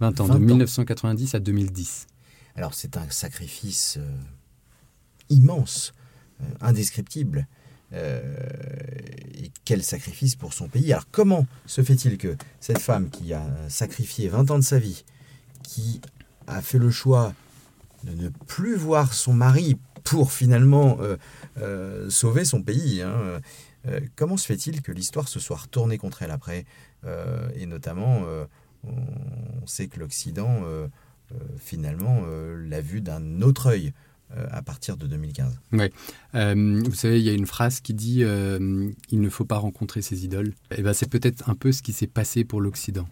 20 0.00 0.20
ans, 0.20 0.28
de 0.28 0.38
1990 0.38 1.36
à 1.36 1.38
2010. 1.38 2.08
Alors 2.56 2.74
c'est 2.74 2.96
un 2.96 3.08
sacrifice 3.10 3.96
euh, 4.00 4.10
immense, 5.28 5.94
indescriptible. 6.60 7.46
Euh, 7.92 8.34
et 9.34 9.50
quel 9.64 9.82
sacrifice 9.82 10.34
pour 10.34 10.52
son 10.52 10.68
pays. 10.68 10.92
Alors 10.92 11.06
comment 11.10 11.46
se 11.66 11.82
fait-il 11.82 12.18
que 12.18 12.36
cette 12.60 12.80
femme 12.80 13.10
qui 13.10 13.32
a 13.32 13.46
sacrifié 13.68 14.28
20 14.28 14.50
ans 14.50 14.58
de 14.58 14.64
sa 14.64 14.78
vie, 14.78 15.04
qui 15.62 16.00
a 16.46 16.60
fait 16.62 16.78
le 16.78 16.90
choix 16.90 17.32
de 18.04 18.12
ne 18.12 18.28
plus 18.28 18.74
voir 18.74 19.14
son 19.14 19.32
mari 19.32 19.78
pour 20.02 20.32
finalement 20.32 20.98
euh, 21.00 21.16
euh, 21.58 22.10
sauver 22.10 22.44
son 22.44 22.62
pays, 22.62 23.02
hein, 23.02 23.40
comment 24.16 24.36
se 24.36 24.46
fait-il 24.46 24.82
que 24.82 24.90
l'histoire 24.90 25.28
se 25.28 25.38
soit 25.38 25.56
retournée 25.56 25.96
contre 25.96 26.22
elle 26.22 26.32
après 26.32 26.64
Et 27.54 27.66
notamment, 27.66 28.24
on 28.82 29.66
sait 29.66 29.86
que 29.86 30.00
l'Occident, 30.00 30.64
finalement, 31.60 32.22
l'a 32.56 32.80
vue 32.80 33.00
d'un 33.00 33.42
autre 33.42 33.66
œil. 33.66 33.92
Euh, 34.34 34.44
à 34.50 34.60
partir 34.60 34.96
de 34.96 35.06
2015. 35.06 35.60
Ouais. 35.72 35.92
Euh, 36.34 36.82
vous 36.84 36.94
savez, 36.96 37.20
il 37.20 37.24
y 37.24 37.28
a 37.28 37.32
une 37.32 37.46
phrase 37.46 37.80
qui 37.80 37.94
dit 37.94 38.24
euh, 38.24 38.90
il 39.10 39.20
ne 39.20 39.28
faut 39.28 39.44
pas 39.44 39.56
rencontrer 39.56 40.02
ses 40.02 40.24
idoles. 40.24 40.48
Et 40.72 40.78
eh 40.78 40.82
ben, 40.82 40.92
c'est 40.92 41.08
peut-être 41.08 41.48
un 41.48 41.54
peu 41.54 41.70
ce 41.70 41.80
qui 41.80 41.92
s'est 41.92 42.08
passé 42.08 42.42
pour 42.44 42.60
l'Occident. 42.60 43.08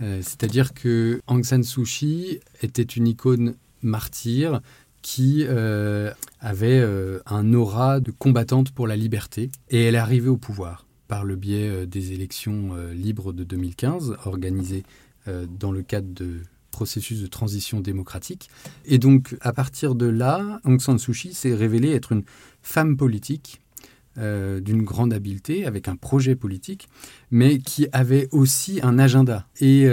C'est-à-dire 0.00 0.74
que 0.74 1.20
Aung 1.26 1.42
San 1.42 1.64
Suu 1.64 1.82
Kyi 1.82 2.38
était 2.62 2.84
une 2.84 3.08
icône 3.08 3.56
martyre 3.82 4.60
qui 5.02 5.44
avait 5.44 6.86
un 7.26 7.52
aura 7.52 7.98
de 7.98 8.12
combattante 8.12 8.70
pour 8.70 8.86
la 8.86 8.94
liberté. 8.94 9.50
Et 9.70 9.82
elle 9.82 9.96
est 9.96 9.98
arrivée 9.98 10.28
au 10.28 10.36
pouvoir 10.36 10.86
par 11.08 11.24
le 11.24 11.34
biais 11.34 11.84
des 11.88 12.12
élections 12.12 12.76
libres 12.92 13.32
de 13.32 13.42
2015, 13.42 14.18
organisées 14.24 14.84
dans 15.26 15.72
le 15.72 15.82
cadre 15.82 16.14
de 16.14 16.42
processus 16.78 17.20
de 17.20 17.26
transition 17.26 17.80
démocratique. 17.80 18.48
Et 18.84 18.98
donc, 18.98 19.36
à 19.40 19.52
partir 19.52 19.96
de 19.96 20.06
là, 20.06 20.60
Aung 20.64 20.80
San 20.80 20.96
Suu 20.98 21.12
Kyi 21.12 21.34
s'est 21.34 21.54
révélée 21.54 21.92
être 21.92 22.12
une 22.12 22.22
femme 22.62 22.96
politique 22.96 23.60
d'une 24.66 24.82
grande 24.82 25.12
habileté, 25.12 25.64
avec 25.64 25.86
un 25.86 25.94
projet 25.94 26.34
politique, 26.34 26.88
mais 27.30 27.60
qui 27.60 27.86
avait 27.92 28.28
aussi 28.32 28.80
un 28.82 28.98
agenda. 28.98 29.46
Et 29.60 29.86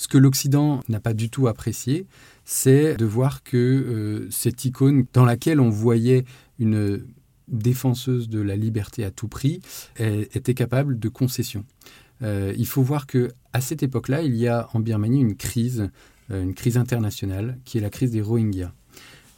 ce 0.00 0.08
que 0.08 0.18
l'Occident 0.18 0.82
n'a 0.88 1.00
pas 1.00 1.12
du 1.12 1.28
tout 1.28 1.48
apprécié, 1.48 2.06
c'est 2.46 2.96
de 2.96 3.04
voir 3.04 3.42
que 3.42 3.56
euh, 3.56 4.30
cette 4.30 4.64
icône 4.64 5.04
dans 5.12 5.26
laquelle 5.26 5.60
on 5.60 5.68
voyait 5.68 6.24
une 6.58 7.04
défenseuse 7.48 8.28
de 8.30 8.40
la 8.40 8.56
liberté 8.56 9.04
à 9.04 9.10
tout 9.10 9.28
prix 9.28 9.60
était 9.98 10.54
capable 10.54 10.98
de 10.98 11.08
concessions. 11.08 11.64
Euh, 12.22 12.52
il 12.56 12.66
faut 12.66 12.82
voir 12.82 13.06
que 13.06 13.30
à 13.52 13.60
cette 13.60 13.82
époque-là, 13.82 14.22
il 14.22 14.36
y 14.36 14.48
a 14.48 14.68
en 14.74 14.80
Birmanie 14.80 15.20
une 15.20 15.36
crise, 15.36 15.90
euh, 16.30 16.42
une 16.42 16.54
crise 16.54 16.76
internationale, 16.76 17.58
qui 17.64 17.78
est 17.78 17.80
la 17.80 17.90
crise 17.90 18.10
des 18.10 18.20
Rohingyas. 18.20 18.72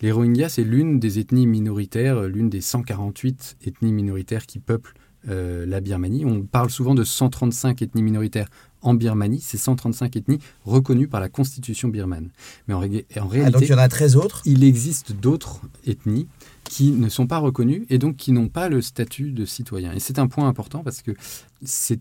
Les 0.01 0.11
Rohingyas, 0.11 0.51
c'est 0.51 0.65
l'une 0.65 0.99
des 0.99 1.19
ethnies 1.19 1.47
minoritaires, 1.47 2.23
l'une 2.23 2.51
des 2.51 2.61
148 2.61 3.59
ethnies 3.65 3.93
minoritaires 3.93 4.47
qui 4.47 4.59
peuplent 4.59 4.95
la 5.25 5.81
Birmanie. 5.81 6.25
On 6.25 6.43
parle 6.43 6.69
souvent 6.69 6.97
de 6.97 7.05
135 7.05 7.81
ethnies 7.81 8.03
minoritaires 8.03 8.49
en 8.83 8.95
Birmanie, 8.95 9.41
ces 9.41 9.59
135 9.59 10.17
ethnies 10.17 10.39
reconnues 10.65 11.09
par 11.09 11.21
la 11.21 11.29
constitution 11.29 11.89
birmane. 11.89 12.31
Mais 12.67 12.75
en, 12.75 12.83
en 12.83 12.83
ah, 12.83 13.25
réalité, 13.29 13.53
donc 13.53 13.63
il 13.63 13.71
y 13.71 13.75
en 13.75 13.79
a 13.79 13.89
13 13.89 14.17
autres? 14.17 14.43
Il 14.45 14.65
existe 14.65 15.13
d'autres 15.13 15.61
ethnies 15.87 16.27
qui 16.65 16.93
ne 16.93 17.09
sont 17.09 17.27
pas 17.27 17.39
reconnus 17.39 17.85
et 17.91 17.99
donc 17.99 18.17
qui 18.17 18.33
n'ont 18.33 18.49
pas 18.49 18.69
le 18.69 18.81
statut 18.81 19.33
de 19.33 19.45
citoyen. 19.45 19.93
Et 19.93 20.01
c'est 20.01 20.19
un 20.19 20.27
point 20.27 20.49
important 20.49 20.83
parce 20.83 21.03
que 21.03 21.13
c'est 21.65 22.01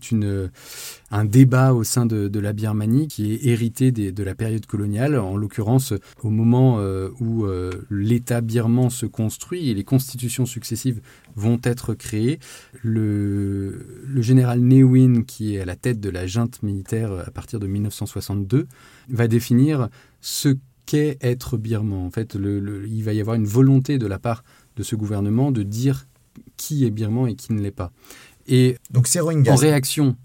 un 1.10 1.24
débat 1.24 1.72
au 1.72 1.84
sein 1.84 2.06
de, 2.06 2.38
la 2.38 2.52
Birmanie 2.52 3.06
qui 3.06 3.32
est 3.32 3.46
hérité 3.46 3.92
de 3.92 4.22
la 4.22 4.34
période 4.34 4.66
coloniale, 4.66 5.18
en 5.18 5.36
l'occurrence 5.36 5.92
au 6.22 6.30
moment 6.30 6.78
euh, 6.78 7.10
où 7.20 7.44
euh, 7.44 7.70
l'État 7.90 8.40
birman 8.40 8.90
se 8.90 9.06
construit 9.06 9.70
et 9.70 9.74
les 9.74 9.84
constitutions 9.84 10.46
successives 10.46 11.00
vont 11.36 11.60
être 11.62 11.94
créées. 11.94 12.40
Le, 12.82 14.04
le 14.06 14.22
général 14.22 14.60
Ne 14.60 14.82
Win, 14.82 15.24
qui 15.24 15.54
est 15.54 15.60
à 15.60 15.64
la 15.64 15.76
tête 15.76 16.00
de 16.00 16.10
la 16.10 16.26
junte 16.26 16.62
militaire 16.62 17.12
à 17.26 17.30
partir 17.30 17.60
de 17.60 17.66
1962, 17.66 18.66
va 19.10 19.28
définir 19.28 19.88
ce 20.20 20.56
qu'est 20.92 21.16
être 21.22 21.56
birman. 21.56 22.04
En 22.04 22.10
fait, 22.10 22.34
le, 22.34 22.86
il 22.86 23.02
va 23.02 23.14
y 23.14 23.20
avoir 23.22 23.34
une 23.34 23.46
volonté 23.46 23.96
de 23.98 24.06
la 24.06 24.18
part 24.18 24.44
de 24.76 24.82
ce 24.82 24.94
gouvernement 24.94 25.50
de 25.50 25.62
dire 25.62 26.06
qui 26.58 26.84
est 26.84 26.90
birman 26.90 27.28
et 27.30 27.34
qui 27.34 27.54
ne 27.54 27.62
l'est 27.62 27.70
pas. 27.70 27.92
Et 28.46 28.76
Donc 28.90 29.06
ces 29.06 29.20
Rohingyas. 29.20 29.54
En 29.54 29.56
réaction 29.56 30.16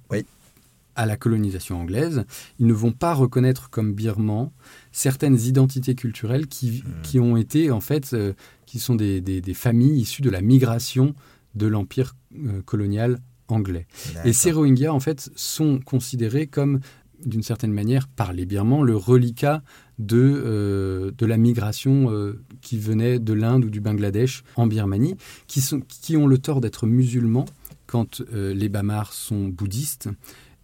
à 0.97 1.05
la 1.05 1.15
colonisation 1.15 1.79
anglaise, 1.79 2.25
ils 2.59 2.67
ne 2.67 2.73
vont 2.73 2.91
pas 2.91 3.13
reconnaître 3.13 3.69
comme 3.69 3.93
birman 3.93 4.51
certaines 4.91 5.39
identités 5.39 5.95
culturelles 5.95 6.47
qui, 6.47 6.83
hmm. 6.85 7.01
qui 7.01 7.19
ont 7.21 7.37
été 7.37 7.71
en 7.71 7.79
fait, 7.79 8.11
euh, 8.11 8.33
qui 8.65 8.79
sont 8.79 8.95
des, 8.95 9.21
des, 9.21 9.53
familles 9.53 10.01
issues 10.01 10.21
de 10.21 10.29
la 10.29 10.41
migration 10.41 11.15
de 11.55 11.67
l'empire 11.67 12.17
euh, 12.35 12.61
colonial 12.63 13.19
anglais. 13.47 13.87
Et 14.25 14.33
ces 14.33 14.51
Rohingyas 14.51 14.91
en 14.91 14.99
fait 14.99 15.29
sont 15.37 15.79
considérés 15.79 16.47
comme 16.47 16.81
d'une 17.25 17.43
certaine 17.43 17.71
manière 17.71 18.07
par 18.07 18.33
les 18.33 18.45
Birmans 18.45 18.83
le 18.83 18.95
reliquat 18.95 19.63
de, 19.99 20.17
euh, 20.17 21.11
de 21.17 21.25
la 21.25 21.37
migration 21.37 22.11
euh, 22.11 22.39
qui 22.61 22.77
venait 22.77 23.19
de 23.19 23.33
l'Inde 23.33 23.65
ou 23.65 23.69
du 23.69 23.81
Bangladesh 23.81 24.43
en 24.55 24.67
Birmanie, 24.67 25.15
qui, 25.47 25.61
sont, 25.61 25.81
qui 25.87 26.17
ont 26.17 26.27
le 26.27 26.37
tort 26.37 26.61
d'être 26.61 26.85
musulmans 26.85 27.45
quand 27.85 28.21
euh, 28.33 28.53
les 28.53 28.69
Bamars 28.69 29.13
sont 29.13 29.47
bouddhistes. 29.47 30.09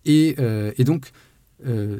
Et, 0.05 0.35
et 0.77 0.83
donc, 0.83 1.11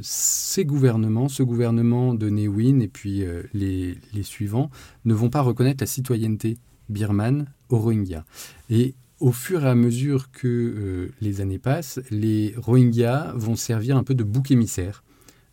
ces 0.02 0.66
gouvernements, 0.66 1.30
ce 1.30 1.42
gouvernement 1.42 2.14
de 2.14 2.30
Win 2.30 2.82
et 2.82 2.90
puis 2.90 3.24
les, 3.54 3.98
les, 4.14 4.24
suivants, 4.24 4.70
ne 5.06 5.14
vont 5.14 5.30
pas 5.30 5.40
reconnaître 5.40 5.82
la 5.82 5.88
citoyenneté 5.88 6.58
birmane 6.90 7.46
aux 7.70 7.78
Rohingyas. 7.78 8.26
Et 8.70 8.94
au 9.22 9.32
fur 9.32 9.64
et 9.64 9.70
à 9.70 9.76
mesure 9.76 10.32
que 10.32 11.10
les 11.22 11.40
années 11.40 11.60
passent, 11.60 12.02
les 12.12 12.54
Rohingyas 12.58 13.32
vont 13.38 13.56
servir 13.56 13.96
un 13.96 14.04
peu 14.04 14.16
de 14.16 14.26
bouc 14.26 14.52
émissaire 14.52 15.02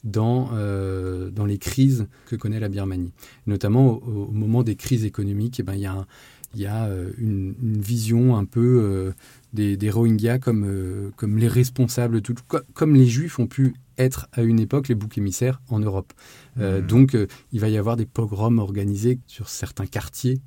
dans, 0.04 0.50
euh, 0.54 1.30
dans 1.30 1.44
les 1.44 1.58
crises 1.58 2.06
que 2.26 2.36
connaît 2.36 2.60
la 2.60 2.68
Birmanie. 2.68 3.12
Notamment 3.46 3.98
au, 3.98 4.30
moment 4.32 4.62
des 4.62 4.76
crises 4.76 5.04
économiques, 5.04 5.60
eh 5.60 5.62
ben, 5.62 5.74
il 5.74 5.80
y 5.80 5.86
a, 5.86 6.06
y 6.54 6.66
a 6.66 6.86
euh, 6.86 7.10
une, 7.18 7.54
vision 7.60 8.36
un 8.36 8.44
peu 8.44 8.80
euh, 8.82 9.12
des, 9.52 9.76
des, 9.76 9.90
Rohingyas 9.90 10.38
comme, 10.38 11.12
comme 11.16 11.38
les 11.38 11.48
responsables, 11.48 12.22
tout, 12.22 12.34
comme 12.74 12.94
les 12.94 13.06
Juifs 13.06 13.38
ont 13.38 13.46
pu 13.46 13.74
être 13.98 14.28
à 14.32 14.42
une 14.42 14.60
époque 14.60 14.88
les 14.88 14.94
boucs 14.94 15.18
émissaires 15.18 15.60
en 15.68 15.78
Europe. 15.78 16.14
Mmh. 16.56 16.80
Donc 16.88 17.14
il 17.52 17.60
va 17.60 17.68
y 17.68 17.76
avoir 17.76 17.96
des 17.96 18.06
pogroms 18.06 18.58
organisés 18.58 19.18
sur 19.26 19.50
certains 19.50 19.84
quartiers 19.84 20.40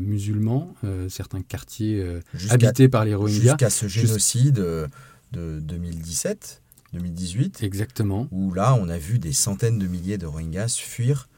musulmans, 0.00 0.72
certains 1.10 1.42
quartiers 1.42 2.02
habités 2.48 2.88
par 2.88 3.04
les 3.04 3.14
Rohingyas. 3.14 3.42
Jusqu'à 3.42 3.68
ce 3.68 3.88
génocide 3.88 4.54
de 4.54 5.60
2017 5.60 6.61
2018. 6.92 7.62
Exactement. 7.62 8.28
Où 8.30 8.52
là, 8.52 8.74
on 8.74 8.88
a 8.88 8.98
vu 8.98 9.18
des 9.18 9.32
centaines 9.32 9.78
de 9.78 9.86
milliers 9.86 10.18
de 10.18 10.26
Rohingyas 10.26 10.76
fuir 10.78 11.28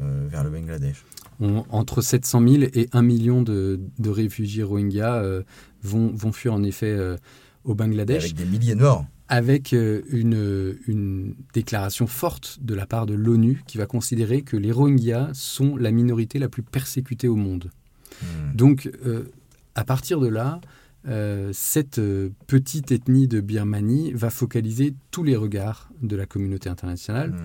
euh, 0.00 0.26
vers 0.30 0.44
le 0.44 0.50
Bangladesh. 0.50 1.04
entre 1.40 2.02
700 2.02 2.46
000 2.46 2.62
et 2.74 2.88
1 2.92 3.02
million 3.02 3.42
de, 3.42 3.80
réfugiés 4.04 4.62
Rohingyas 4.62 5.22
euh, 5.22 5.42
vont, 5.82 6.12
vont, 6.14 6.32
fuir 6.32 6.54
en 6.54 6.62
effet 6.62 6.90
euh, 6.90 7.16
au 7.64 7.74
Bangladesh. 7.74 8.24
avec 8.24 8.36
des 8.36 8.44
milliers 8.44 8.74
de 8.74 8.80
morts. 8.80 9.06
Avec 9.30 9.72
une, 9.72 10.78
une, 10.86 11.34
déclaration 11.52 12.06
forte 12.06 12.58
de 12.62 12.74
la 12.74 12.86
part 12.86 13.04
de 13.04 13.12
l'ONU 13.12 13.62
qui 13.66 13.76
va 13.76 13.84
considérer 13.84 14.40
que 14.40 14.56
les 14.56 14.72
Rohingyas 14.72 15.30
sont 15.34 15.76
la 15.76 15.90
minorité 15.90 16.38
la 16.38 16.48
plus 16.48 16.62
persécutée 16.62 17.28
au 17.28 17.36
monde. 17.36 17.70
Hmm. 18.22 18.54
Donc, 18.54 18.90
à 19.74 19.84
partir 19.84 20.18
de 20.18 20.28
là, 20.28 20.62
euh, 21.06 21.50
cette 21.52 21.98
euh, 21.98 22.30
petite 22.46 22.90
ethnie 22.90 23.28
de 23.28 23.40
Birmanie 23.40 24.12
va 24.12 24.30
focaliser 24.30 24.94
tous 25.10 25.22
les 25.22 25.36
regards 25.36 25.90
de 26.02 26.16
la 26.16 26.26
communauté 26.26 26.68
internationale. 26.68 27.30
Hmm. 27.30 27.36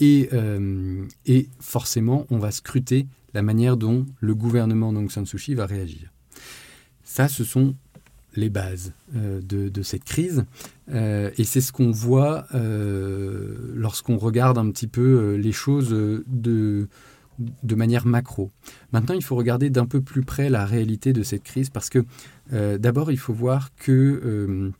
Et, 0.00 0.28
euh, 0.32 1.04
et, 1.24 1.48
forcément, 1.60 2.26
on 2.30 2.38
va 2.38 2.50
scruter 2.50 3.06
la 3.32 3.42
manière 3.42 3.76
dont 3.76 4.06
le 4.20 4.34
gouvernement 4.34 4.92
d'Aung 4.92 5.10
San 5.10 5.24
Suu 5.24 5.38
Kyi 5.38 5.54
va 5.54 5.66
réagir. 5.66 6.12
Ça, 7.04 7.28
ce 7.28 7.44
sont 7.44 7.74
les 8.34 8.50
bases 8.50 8.92
de, 9.14 9.70
de, 9.70 9.82
cette 9.82 10.04
crise. 10.04 10.44
et 10.92 11.44
c'est 11.44 11.62
ce 11.62 11.72
qu'on 11.72 11.90
voit 11.90 12.46
lorsqu'on 12.52 14.18
regarde 14.18 14.58
un 14.58 14.70
petit 14.70 14.86
peu 14.86 15.36
les 15.36 15.52
choses 15.52 15.88
de, 15.88 16.88
de 17.38 17.74
manière 17.74 18.06
macro. 18.06 18.50
Maintenant, 18.92 19.14
il 19.14 19.24
faut 19.24 19.36
regarder 19.36 19.70
d'un 19.70 19.86
peu 19.86 20.00
plus 20.00 20.22
près 20.22 20.50
la 20.50 20.64
réalité 20.64 21.12
de 21.12 21.22
cette 21.22 21.42
crise 21.42 21.70
parce 21.70 21.88
que 21.88 22.04
euh, 22.52 22.78
d'abord, 22.78 23.10
il 23.10 23.18
faut 23.18 23.32
voir 23.32 23.74
que 23.76 23.92
euh, 23.92 24.70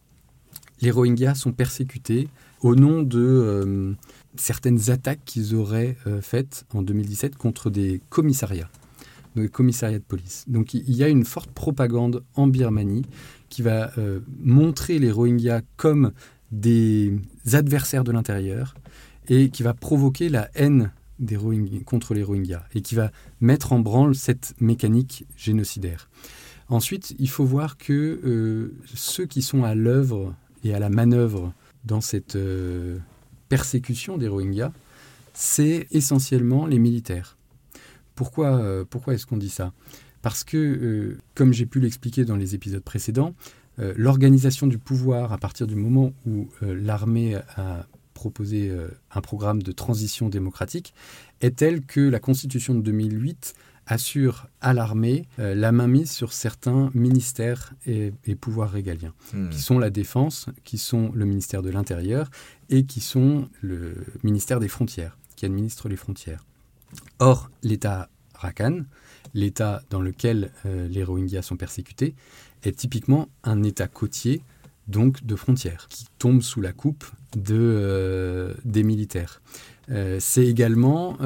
les 0.81 0.91
Rohingyas 0.91 1.35
sont 1.35 1.53
persécutés 1.53 2.29
au 2.61 2.75
nom 2.75 3.03
de 3.03 3.21
euh, 3.21 3.93
certaines 4.37 4.91
attaques 4.91 5.25
qu'ils 5.25 5.55
auraient 5.55 5.97
faites 6.21 6.65
en 6.75 6.83
2017 6.83 7.37
contre 7.37 7.71
des 7.71 8.01
commissariats, 8.11 8.71
des 9.35 9.49
commissariats 9.49 9.99
de 9.99 10.05
police. 10.05 10.45
Donc 10.47 10.75
il 10.75 10.95
y 10.95 11.03
a 11.03 11.09
une 11.09 11.25
forte 11.25 11.51
propagande 11.51 12.23
en 12.35 12.47
Birmanie 12.47 13.05
qui 13.49 13.63
va 13.63 13.93
montrer 14.43 14.99
les 14.99 15.11
Rohingyas 15.11 15.63
comme 15.77 16.13
des 16.53 17.19
adversaires 17.53 18.05
de 18.05 18.13
l'intérieur 18.13 18.75
et 19.29 19.49
qui 19.49 19.63
va 19.63 19.73
provoquer 19.73 20.29
la 20.29 20.51
haine 20.55 20.93
des 21.19 21.39
contre 21.85 22.13
les 22.13 22.23
Rohingyas 22.23 22.65
et 22.75 22.83
qui 22.83 22.95
va 22.95 23.11
mettre 23.41 23.73
en 23.73 23.79
branle 23.79 24.15
cette 24.15 24.55
mécanique 24.61 25.25
génocidaire. 25.37 26.09
Ensuite, 26.69 27.15
il 27.19 27.29
faut 27.29 27.45
voir 27.45 27.77
que 27.79 27.93
euh, 27.93 28.75
ceux 28.95 29.27
qui 29.27 29.43
sont 29.43 29.65
à 29.65 29.75
l'œuvre 29.75 30.35
et 30.65 30.75
à 30.75 30.79
la 30.79 30.91
manœuvre 30.91 31.53
dans 31.85 32.01
cette 32.01 32.37
euh, 32.37 32.99
persécution 33.49 34.19
des 34.19 34.27
Rohingyas, 34.27 34.73
c'est 35.33 35.87
essentiellement 35.91 36.67
les 36.67 36.79
militaires. 36.79 37.37
Pourquoi, 38.15 38.57
euh, 38.57 38.85
pourquoi 38.89 39.15
est-ce 39.15 39.27
qu'on 39.27 39.37
dit 39.37 39.51
ça? 39.51 39.73
Parce 40.23 40.43
que, 40.43 41.17
comme 41.35 41.53
j'ai 41.53 41.67
pu 41.67 41.79
l'expliquer 41.79 42.25
dans 42.25 42.37
les 42.37 42.57
épisodes 42.57 42.83
précédents, 42.83 43.35
l'organisation 43.79 44.67
du 44.67 44.77
pouvoir 44.77 45.33
à 45.33 45.39
partir 45.39 45.69
du 45.69 45.77
moment 45.77 46.13
où 46.27 46.49
l'armée 46.63 47.37
a 47.55 47.87
proposer 48.17 48.71
euh, 48.71 48.89
un 49.15 49.21
programme 49.21 49.63
de 49.63 49.73
transition 49.73 50.29
démocratique 50.31 50.95
est 51.43 51.55
telle 51.55 51.85
que 51.85 52.01
la 52.01 52.19
Constitution 52.19 52.75
de 52.75 52.81
2008 52.81 53.55
assure 53.87 54.49
à 54.61 54.75
l'armée 54.75 55.27
euh, 55.39 55.55
la 55.55 55.73
mainmise 55.73 56.11
sur 56.11 56.33
certains 56.33 56.91
ministères 56.95 57.73
et, 57.87 58.13
pouvoirs 58.41 58.71
régaliens, 58.71 59.15
hmm. 59.33 59.51
qui 59.51 59.61
sont 59.61 59.79
la 59.79 59.91
défense, 59.91 60.47
qui 60.65 60.79
sont 60.79 61.13
le 61.15 61.25
ministère 61.25 61.63
de 61.63 61.71
l'Intérieur 61.71 62.31
et 62.69 62.85
qui 62.85 63.01
sont 63.01 63.49
le 63.61 63.95
ministère 64.25 64.61
des 64.61 64.69
Frontières, 64.69 65.17
qui 65.37 65.47
administre 65.47 65.89
les 65.89 65.97
frontières. 65.97 66.45
Or, 67.19 67.51
l'État 67.63 68.09
Rakhine, 68.35 68.87
l'État 69.35 69.83
dans 69.91 70.01
lequel 70.01 70.51
euh, 70.67 70.89
les 70.89 71.05
Rohingyas 71.05 71.43
sont 71.43 71.57
persécutés, 71.57 72.15
est 72.65 72.77
typiquement 72.77 73.29
un 73.45 73.63
État 73.63 73.87
côtier, 73.87 74.43
donc 74.89 75.25
de 75.25 75.37
frontières, 75.37 75.87
qui 75.89 76.07
tombe 76.19 76.43
sous 76.43 76.61
la 76.61 76.73
coupe 76.73 77.05
de, 77.37 77.57
euh, 77.57 78.55
des 78.65 78.83
militaires. 78.83 79.41
C'est 80.19 80.45
également 80.45 81.17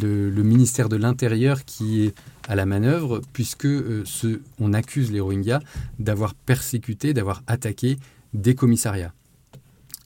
le, 0.00 0.42
ministère 0.42 0.88
de 0.88 0.96
l'Intérieur 0.96 1.64
qui 1.64 2.02
est 2.02 2.14
à 2.48 2.54
la 2.54 2.66
manœuvre, 2.66 3.20
puisque 3.32 3.68
ce, 4.04 4.40
on 4.58 4.72
accuse 4.72 5.10
les 5.12 5.20
Rohingyas 5.20 5.60
d'avoir 5.98 6.34
persécuté, 6.34 7.14
d'avoir 7.14 7.42
attaqué 7.46 7.98
des 8.32 8.54
commissariats. 8.54 9.12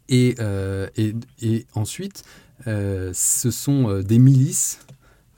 Et, 0.09 0.37
et, 0.97 1.15
et 1.43 1.67
ensuite, 1.75 2.25
ce 2.65 3.51
sont 3.51 4.01
des 4.01 4.19
milices 4.19 4.81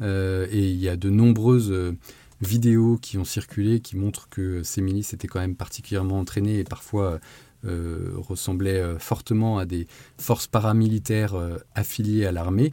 euh, 0.03 0.47
et 0.51 0.71
il 0.71 0.77
y 0.77 0.89
a 0.89 0.97
de 0.97 1.11
nombreuses 1.11 1.71
euh, 1.71 1.97
vidéos 2.41 2.99
qui 3.01 3.19
ont 3.19 3.25
circulé 3.25 3.81
qui 3.81 3.97
montrent 3.97 4.29
que 4.29 4.63
ces 4.63 4.81
milices 4.81 5.13
étaient 5.13 5.29
quand 5.29 5.41
même 5.41 5.57
particulièrement 5.57 6.19
entraînées 6.19 6.59
et 6.59 6.65
parfois 6.65 7.21
euh, 7.65 8.13
ressemblaient 8.17 8.83
fortement 8.99 9.59
à 9.59 9.67
des 9.67 9.87
forces 10.19 10.47
paramilitaires 10.47 11.35
affiliées 11.75 12.27
à 12.27 12.33
l'armée, 12.33 12.73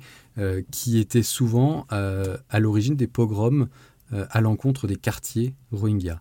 qui 0.71 0.99
étaient 0.99 1.23
souvent 1.23 1.87
à 1.89 2.59
l'origine 2.59 2.95
des 2.95 3.07
pogroms 3.07 3.67
à 4.11 4.39
l'encontre 4.39 4.87
des 4.87 4.95
quartiers 4.95 5.53
Rohingyas. 5.71 6.19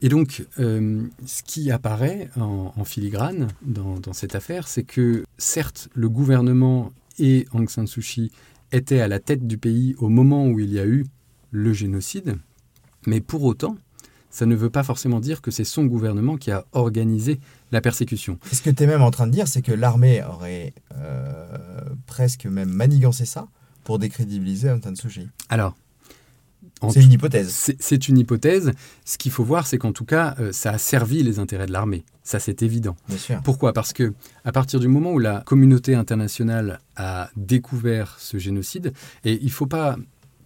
Et 0.00 0.08
donc, 0.08 0.46
ce 0.56 1.42
qui 1.44 1.70
apparaît 1.70 2.30
en, 2.36 2.84
filigrane 2.84 3.48
dans, 3.62 3.98
dans, 3.98 4.12
cette 4.12 4.36
affaire, 4.36 4.68
c'est 4.68 4.84
que 4.84 5.24
certes, 5.36 5.88
le 5.94 6.08
gouvernement 6.08 6.92
et 7.18 7.46
Aung 7.52 7.68
San 7.68 7.86
Suu 7.86 8.02
Kyi 8.02 8.30
était 8.72 9.00
à 9.00 9.08
la 9.08 9.18
tête 9.18 9.46
du 9.46 9.58
pays 9.58 9.94
au 9.98 10.08
moment 10.08 10.46
où 10.46 10.60
il 10.60 10.72
y 10.72 10.78
a 10.78 10.86
eu 10.86 11.06
le 11.50 11.72
génocide, 11.72 12.36
mais 13.06 13.20
pour 13.20 13.44
autant, 13.44 13.76
ça 14.30 14.46
ne 14.46 14.54
veut 14.54 14.70
pas 14.70 14.82
forcément 14.82 15.20
dire 15.20 15.40
que 15.40 15.50
c'est 15.50 15.64
son 15.64 15.86
gouvernement 15.86 16.36
qui 16.36 16.50
a 16.50 16.66
organisé 16.72 17.40
la 17.72 17.80
persécution. 17.80 18.38
Ce 18.50 18.62
que 18.62 18.70
tu 18.70 18.82
es 18.82 18.86
même 18.86 19.02
en 19.02 19.10
train 19.10 19.26
de 19.26 19.32
dire, 19.32 19.48
c'est 19.48 19.62
que 19.62 19.72
l'armée 19.72 20.22
aurait 20.24 20.74
euh, 20.94 21.46
presque 22.06 22.46
même 22.46 22.70
manigancé 22.70 23.24
ça 23.24 23.48
pour 23.84 23.98
décrédibiliser 23.98 24.70
Aung 24.70 24.82
San 24.82 24.96
Suu 24.96 25.08
Kyi. 25.08 25.28
Alors, 25.48 25.74
c'est 26.90 27.02
une 27.02 27.12
hypothèse. 27.12 27.74
C'est 27.78 28.08
une 28.08 28.18
hypothèse. 28.18 28.72
Ce 29.04 29.18
qu'il 29.18 29.32
faut 29.32 29.44
voir, 29.44 29.66
c'est 29.66 29.78
qu'en 29.78 29.92
tout 29.92 30.04
cas, 30.04 30.36
euh, 30.38 30.52
ça 30.52 30.70
a 30.70 30.78
servi 30.78 31.22
les 31.22 31.38
intérêts 31.38 31.66
de 31.66 31.72
l'armée. 31.72 32.04
Ça, 32.22 32.38
c'est 32.38 32.62
évident. 32.62 32.96
Bien 33.08 33.18
sûr. 33.18 33.40
Pourquoi? 33.42 33.72
Parce 33.72 33.92
que 33.92 34.14
à 34.44 34.52
partir 34.52 34.78
du 34.78 34.86
moment 34.86 35.12
où 35.12 35.18
la 35.18 35.40
communauté 35.40 35.94
internationale 35.94 36.80
a 36.96 37.30
découvert 37.36 38.16
ce 38.18 38.38
génocide, 38.38 38.92
et 39.24 39.38
il 39.40 39.46
ne 39.46 39.50
faut 39.50 39.66
pas 39.66 39.96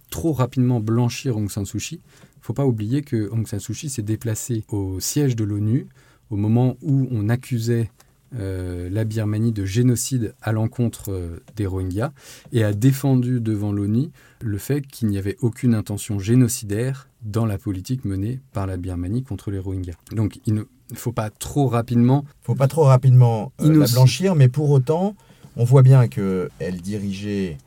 trop 0.09 0.33
rapidement 0.33 0.79
blanchir 0.79 1.37
Aung 1.37 1.49
San 1.49 1.65
Suu 1.65 1.79
Kyi, 1.79 1.99
il 1.99 2.39
ne 2.39 2.45
faut 2.45 2.53
pas 2.53 2.65
oublier 2.65 3.01
que 3.01 3.29
Aung 3.29 3.45
San 3.47 3.59
Suu 3.59 3.73
Kyi 3.73 3.89
s'est 3.89 4.01
déplacé 4.01 4.63
au 4.69 4.99
siège 4.99 5.35
de 5.35 5.43
l'ONU 5.43 5.87
au 6.33 6.35
moment 6.35 6.77
où 6.81 7.07
on 7.11 7.29
accusait 7.29 7.91
euh, 8.35 8.89
la 8.89 9.03
Birmanie 9.03 9.51
de 9.51 9.65
génocide 9.65 10.33
à 10.41 10.51
l'encontre 10.51 11.11
euh, 11.11 11.43
des 11.55 11.67
Rohingyas 11.67 12.11
et 12.51 12.63
a 12.63 12.73
défendu 12.73 13.39
devant 13.39 13.71
l'ONU 13.71 14.09
le 14.41 14.57
fait 14.57 14.81
qu'il 14.81 15.09
n'y 15.09 15.19
avait 15.19 15.37
aucune 15.41 15.75
intention 15.75 16.17
génocidaire 16.17 17.07
dans 17.21 17.45
la 17.45 17.59
politique 17.59 18.03
menée 18.03 18.41
par 18.51 18.65
la 18.65 18.77
Birmanie 18.77 19.21
contre 19.21 19.51
les 19.51 19.59
Rohingyas. 19.59 19.93
Donc 20.11 20.39
il 20.47 20.55
ne 20.55 20.63
faut 20.95 21.11
pas 21.11 21.29
trop 21.29 21.67
rapidement... 21.67 22.25
Il 22.41 22.45
faut 22.45 22.55
pas 22.55 22.67
trop 22.67 22.85
rapidement 22.85 23.53
euh, 23.61 23.71
la 23.71 23.85
blanchir, 23.85 24.33
mais 24.33 24.47
pour 24.47 24.71
autant, 24.71 25.15
on 25.55 25.65
voit 25.65 25.83
bien 25.83 26.07
qu'elle 26.07 26.81
dirigeait 26.81 27.59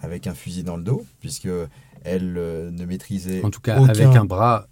avec 0.00 0.26
un 0.26 0.34
fusil 0.34 0.64
dans 0.64 0.76
le 0.76 0.82
dos, 0.82 1.06
puisque 1.20 1.48
elle 2.02 2.32
ne 2.32 2.84
maîtrisait... 2.84 3.44
En 3.44 3.50
tout 3.50 3.60
cas, 3.60 3.80
avec 3.80 4.16
un 4.16 4.24
bras 4.24 4.66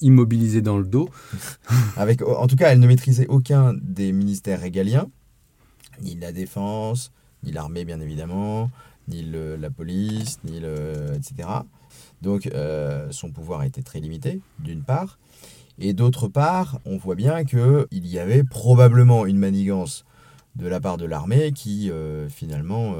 immobilisée 0.00 0.62
dans 0.62 0.78
le 0.78 0.84
dos. 0.84 1.08
Avec, 1.96 2.22
en 2.22 2.46
tout 2.46 2.56
cas, 2.56 2.70
elle 2.70 2.80
ne 2.80 2.86
maîtrisait 2.86 3.26
aucun 3.28 3.74
des 3.80 4.12
ministères 4.12 4.60
régaliens, 4.60 5.08
ni 6.02 6.14
la 6.16 6.32
défense, 6.32 7.12
ni 7.44 7.52
l'armée 7.52 7.84
bien 7.84 8.00
évidemment, 8.00 8.70
ni 9.08 9.22
la 9.22 9.70
police, 9.70 10.38
ni 10.44 10.60
le, 10.60 11.12
etc. 11.14 11.48
Donc 12.22 12.46
euh, 12.46 13.08
son 13.10 13.30
pouvoir 13.30 13.62
était 13.64 13.82
très 13.82 14.00
limité, 14.00 14.40
d'une 14.58 14.82
part. 14.82 15.18
Et 15.78 15.92
d'autre 15.92 16.28
part, 16.28 16.78
on 16.84 16.96
voit 16.96 17.16
bien 17.16 17.44
qu'il 17.44 17.86
y 17.92 18.18
avait 18.18 18.44
probablement 18.44 19.26
une 19.26 19.38
manigance 19.38 20.04
de 20.56 20.68
la 20.68 20.80
part 20.80 20.96
de 20.96 21.04
l'armée 21.04 21.52
qui 21.52 21.90
euh, 21.90 22.28
finalement 22.28 22.94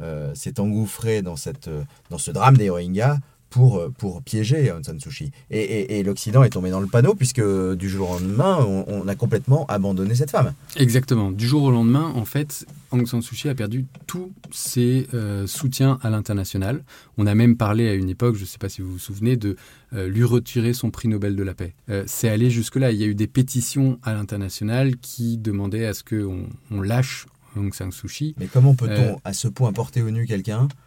euh, 0.00 0.34
s'est 0.34 0.58
engouffrée 0.58 1.22
dans, 1.22 1.36
cette, 1.36 1.70
dans 2.10 2.18
ce 2.18 2.32
drame 2.32 2.56
des 2.56 2.68
Rohingyas 2.68 3.18
pour, 3.56 3.78
euh, 3.78 3.88
pour 3.88 4.20
piéger 4.20 4.70
Aung 4.70 4.84
San 4.84 5.00
Suu 5.00 5.08
Kyi. 5.08 5.30
Et, 5.50 5.98
et, 5.98 6.02
l'Occident 6.02 6.42
est 6.42 6.50
tombé 6.50 6.68
dans 6.68 6.80
le 6.80 6.86
panneau 6.86 7.14
puisque 7.14 7.40
du 7.40 7.88
jour 7.88 8.10
au 8.10 8.18
lendemain, 8.18 8.58
on, 8.86 9.08
a 9.08 9.14
complètement 9.14 9.64
abandonné 9.66 10.14
cette 10.14 10.30
femme. 10.30 10.52
Exactement. 10.76 11.30
Du 11.30 11.46
jour 11.46 11.62
au 11.62 11.70
lendemain, 11.70 12.12
en 12.14 12.26
fait, 12.26 12.66
Aung 12.90 13.06
San 13.06 13.22
Suu 13.22 13.34
Kyi 13.34 13.48
a 13.48 13.54
perdu 13.54 13.86
tous 14.06 14.30
ses 14.52 15.06
euh, 15.14 15.46
soutiens 15.46 15.98
à 16.02 16.10
l'international. 16.10 16.84
On 17.16 17.26
a 17.26 17.34
même 17.34 17.56
parlé 17.56 17.88
à 17.88 17.94
une 17.94 18.10
époque, 18.10 18.36
je 18.36 18.42
ne 18.42 18.46
sais 18.46 18.58
pas 18.58 18.68
si 18.68 18.82
vous 18.82 18.92
vous 18.92 18.98
souvenez, 18.98 19.38
de 19.38 19.56
euh, 19.94 20.06
lui 20.06 20.24
retirer 20.24 20.74
son 20.74 20.90
prix 20.90 21.08
Nobel 21.08 21.34
de 21.34 21.42
la 21.42 21.54
paix. 21.54 21.72
C'est 22.04 22.28
allé 22.28 22.50
jusque-là. 22.50 22.90
Il 22.90 22.98
y 22.98 23.04
a 23.04 23.06
eu 23.06 23.14
des 23.14 23.26
pétitions 23.26 23.98
à 24.02 24.12
l'international 24.12 24.98
qui 24.98 25.38
demandaient 25.38 25.86
à 25.86 25.94
ce 25.94 26.04
qu'on 26.04 26.46
on 26.70 26.82
lâche 26.82 27.26
Aung 27.56 27.72
San 27.72 27.90
Suu 27.90 28.08
Kyi. 28.08 28.34
Mais 28.38 28.48
comment 28.52 28.74
peut-on 28.74 29.18
à 29.24 29.32
ce 29.32 29.48
point 29.48 29.72
porter 29.72 30.02
au 30.02 30.10
nu 30.10 30.26
quelqu'un 30.26 30.68
euh, 30.68 30.85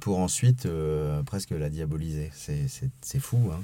pour 0.00 0.18
ensuite 0.18 0.66
euh, 0.66 1.22
presque 1.22 1.50
la 1.50 1.68
diaboliser. 1.70 2.30
C'est 2.34 3.20
fou, 3.20 3.38
hein. 3.52 3.60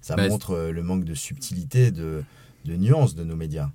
ça 0.00 0.16
bah, 0.16 0.28
montre 0.28 0.52
euh, 0.52 0.72
le 0.72 0.82
manque 0.82 1.04
de 1.04 1.14
subtilité, 1.14 1.90
de, 1.90 2.22
de 2.64 2.76
nuance 2.76 3.14
de 3.14 3.24
nos 3.24 3.36
médias. 3.36 3.70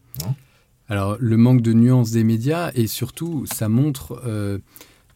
Alors, 0.88 1.18
le 1.20 1.38
manque 1.38 1.62
de 1.62 1.74
nuance 1.74 2.12
des 2.12 2.24
médias 2.24 2.72
et 2.76 2.86
surtout, 2.86 3.46
ça 3.52 3.70
montre 3.70 4.22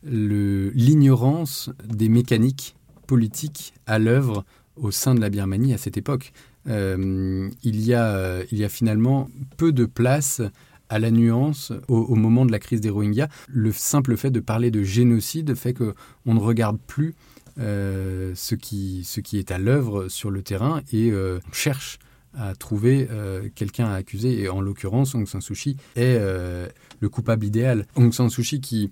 l'ignorance 0.04 1.70
des 1.86 2.10
mécaniques 2.10 2.76
politiques 3.06 3.74
à 3.86 4.00
l'œuvre 4.00 4.46
au 4.76 4.92
sein 4.92 5.14
de 5.14 5.22
la 5.22 5.30
Birmanie 5.30 5.74
à 5.74 5.78
cette 5.78 5.98
époque. 5.98 6.34
il, 6.66 7.52
y 7.64 7.94
a, 7.94 8.42
il 8.52 8.58
y 8.58 8.64
a 8.64 8.70
finalement 8.70 9.30
peu 9.58 9.72
de 9.72 9.86
place 9.86 10.42
à 10.90 11.00
la 11.00 11.12
nuance 11.12 11.72
au, 11.88 12.16
moment 12.16 12.46
de 12.46 12.52
la 12.52 12.60
crise 12.60 12.82
des 12.82 12.90
Rohingyas. 12.90 13.30
Le 13.48 13.72
simple 13.72 14.18
fait 14.18 14.32
de 14.32 14.40
parler 14.40 14.72
de 14.72 14.84
génocide 14.84 15.56
fait 15.56 15.74
qu'on 15.74 16.34
ne 16.34 16.40
regarde 16.40 16.80
plus 16.88 17.16
euh, 17.60 18.34
ce, 18.36 18.56
qui, 18.56 19.04
ce 19.04 19.22
qui 19.22 19.38
est 19.38 19.52
à 19.52 19.58
l'œuvre 19.58 20.08
sur 20.08 20.32
le 20.32 20.42
terrain 20.42 20.82
et 20.92 21.12
euh, 21.12 21.40
cherche 21.52 22.00
à 22.38 22.54
trouver 22.56 23.08
euh, 23.12 23.50
quelqu'un 23.54 23.86
à 23.86 23.96
accuser. 23.96 24.40
Et 24.42 24.50
en 24.50 24.62
l'occurrence, 24.62 25.16
Aung 25.16 25.28
San 25.28 25.42
Suu 25.42 25.56
Kyi 25.56 25.78
est 25.96 26.20
le 26.20 27.10
coupable 27.10 27.46
idéal. 27.46 27.86
Aung 27.96 28.12
San 28.12 28.30
Suu 28.30 28.44
Kyi 28.44 28.60
qui 28.60 28.92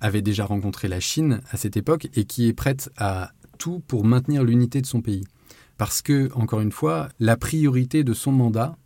avait 0.00 0.22
déjà 0.22 0.44
rencontré 0.44 0.86
la 0.86 1.00
Chine 1.00 1.40
à 1.50 1.56
cette 1.56 1.76
époque 1.76 2.08
et 2.14 2.24
qui 2.24 2.46
est 2.46 2.52
prête 2.52 2.90
à 2.96 3.32
tout 3.58 3.82
pour 3.88 4.04
maintenir 4.04 4.44
l'unité 4.44 4.80
de 4.80 4.86
son 4.86 5.02
pays. 5.02 5.24
Parce 5.78 6.02
que, 6.02 6.30
encore 6.34 6.60
une 6.60 6.72
fois, 6.72 7.08
la 7.20 7.36
priorité 7.36 8.04
de 8.04 8.12
son 8.12 8.32
mandat 8.32 8.76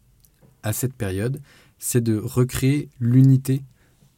à 0.63 0.73
cette 0.73 0.95
période, 0.95 1.41
c'est 1.83 2.01
de 2.01 2.17
recréer 2.17 2.89
l'unité 3.01 3.65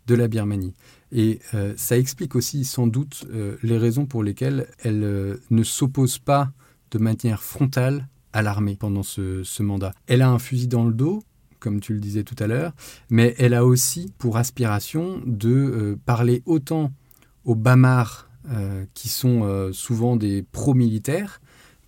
de 0.07 0.15
la 0.15 0.29
Birmanie. 0.29 0.75
Et 1.13 1.39
euh, 1.55 1.73
ça 1.79 1.97
explique 1.97 2.37
aussi 2.37 2.67
sans 2.67 2.87
doute 2.87 3.25
euh, 3.33 3.57
les 3.63 3.79
raisons 3.79 4.05
pour 4.05 4.23
lesquelles 4.23 4.69
elle 4.81 5.03
euh, 5.03 5.37
ne 5.51 5.63
s'oppose 5.63 6.19
pas 6.19 6.53
de 6.91 6.99
manière 6.99 7.43
frontale 7.43 8.07
à 8.35 8.43
l'armée 8.43 8.77
pendant 8.79 9.03
ce, 9.03 9.63
mandat. 9.63 9.95
Elle 10.07 10.21
a 10.21 10.29
un 10.29 10.39
fusil 10.39 10.69
dans 10.69 10.85
le 10.85 10.93
dos, 10.93 11.23
comme 11.59 11.81
tu 11.81 11.95
le 11.95 12.01
disais 12.01 12.23
tout 12.23 12.37
à 12.39 12.47
l'heure, 12.47 12.75
mais 13.09 13.35
elle 13.39 13.55
a 13.55 13.65
aussi 13.65 14.13
pour 14.19 14.37
aspiration 14.37 15.23
de 15.25 15.99
parler 16.05 16.43
autant 16.45 16.93
aux 17.45 17.55
Bamars, 17.55 18.29
qui 18.93 19.09
sont 19.09 19.71
souvent 19.73 20.17
des 20.17 20.43
pro-militaires, 20.43 21.41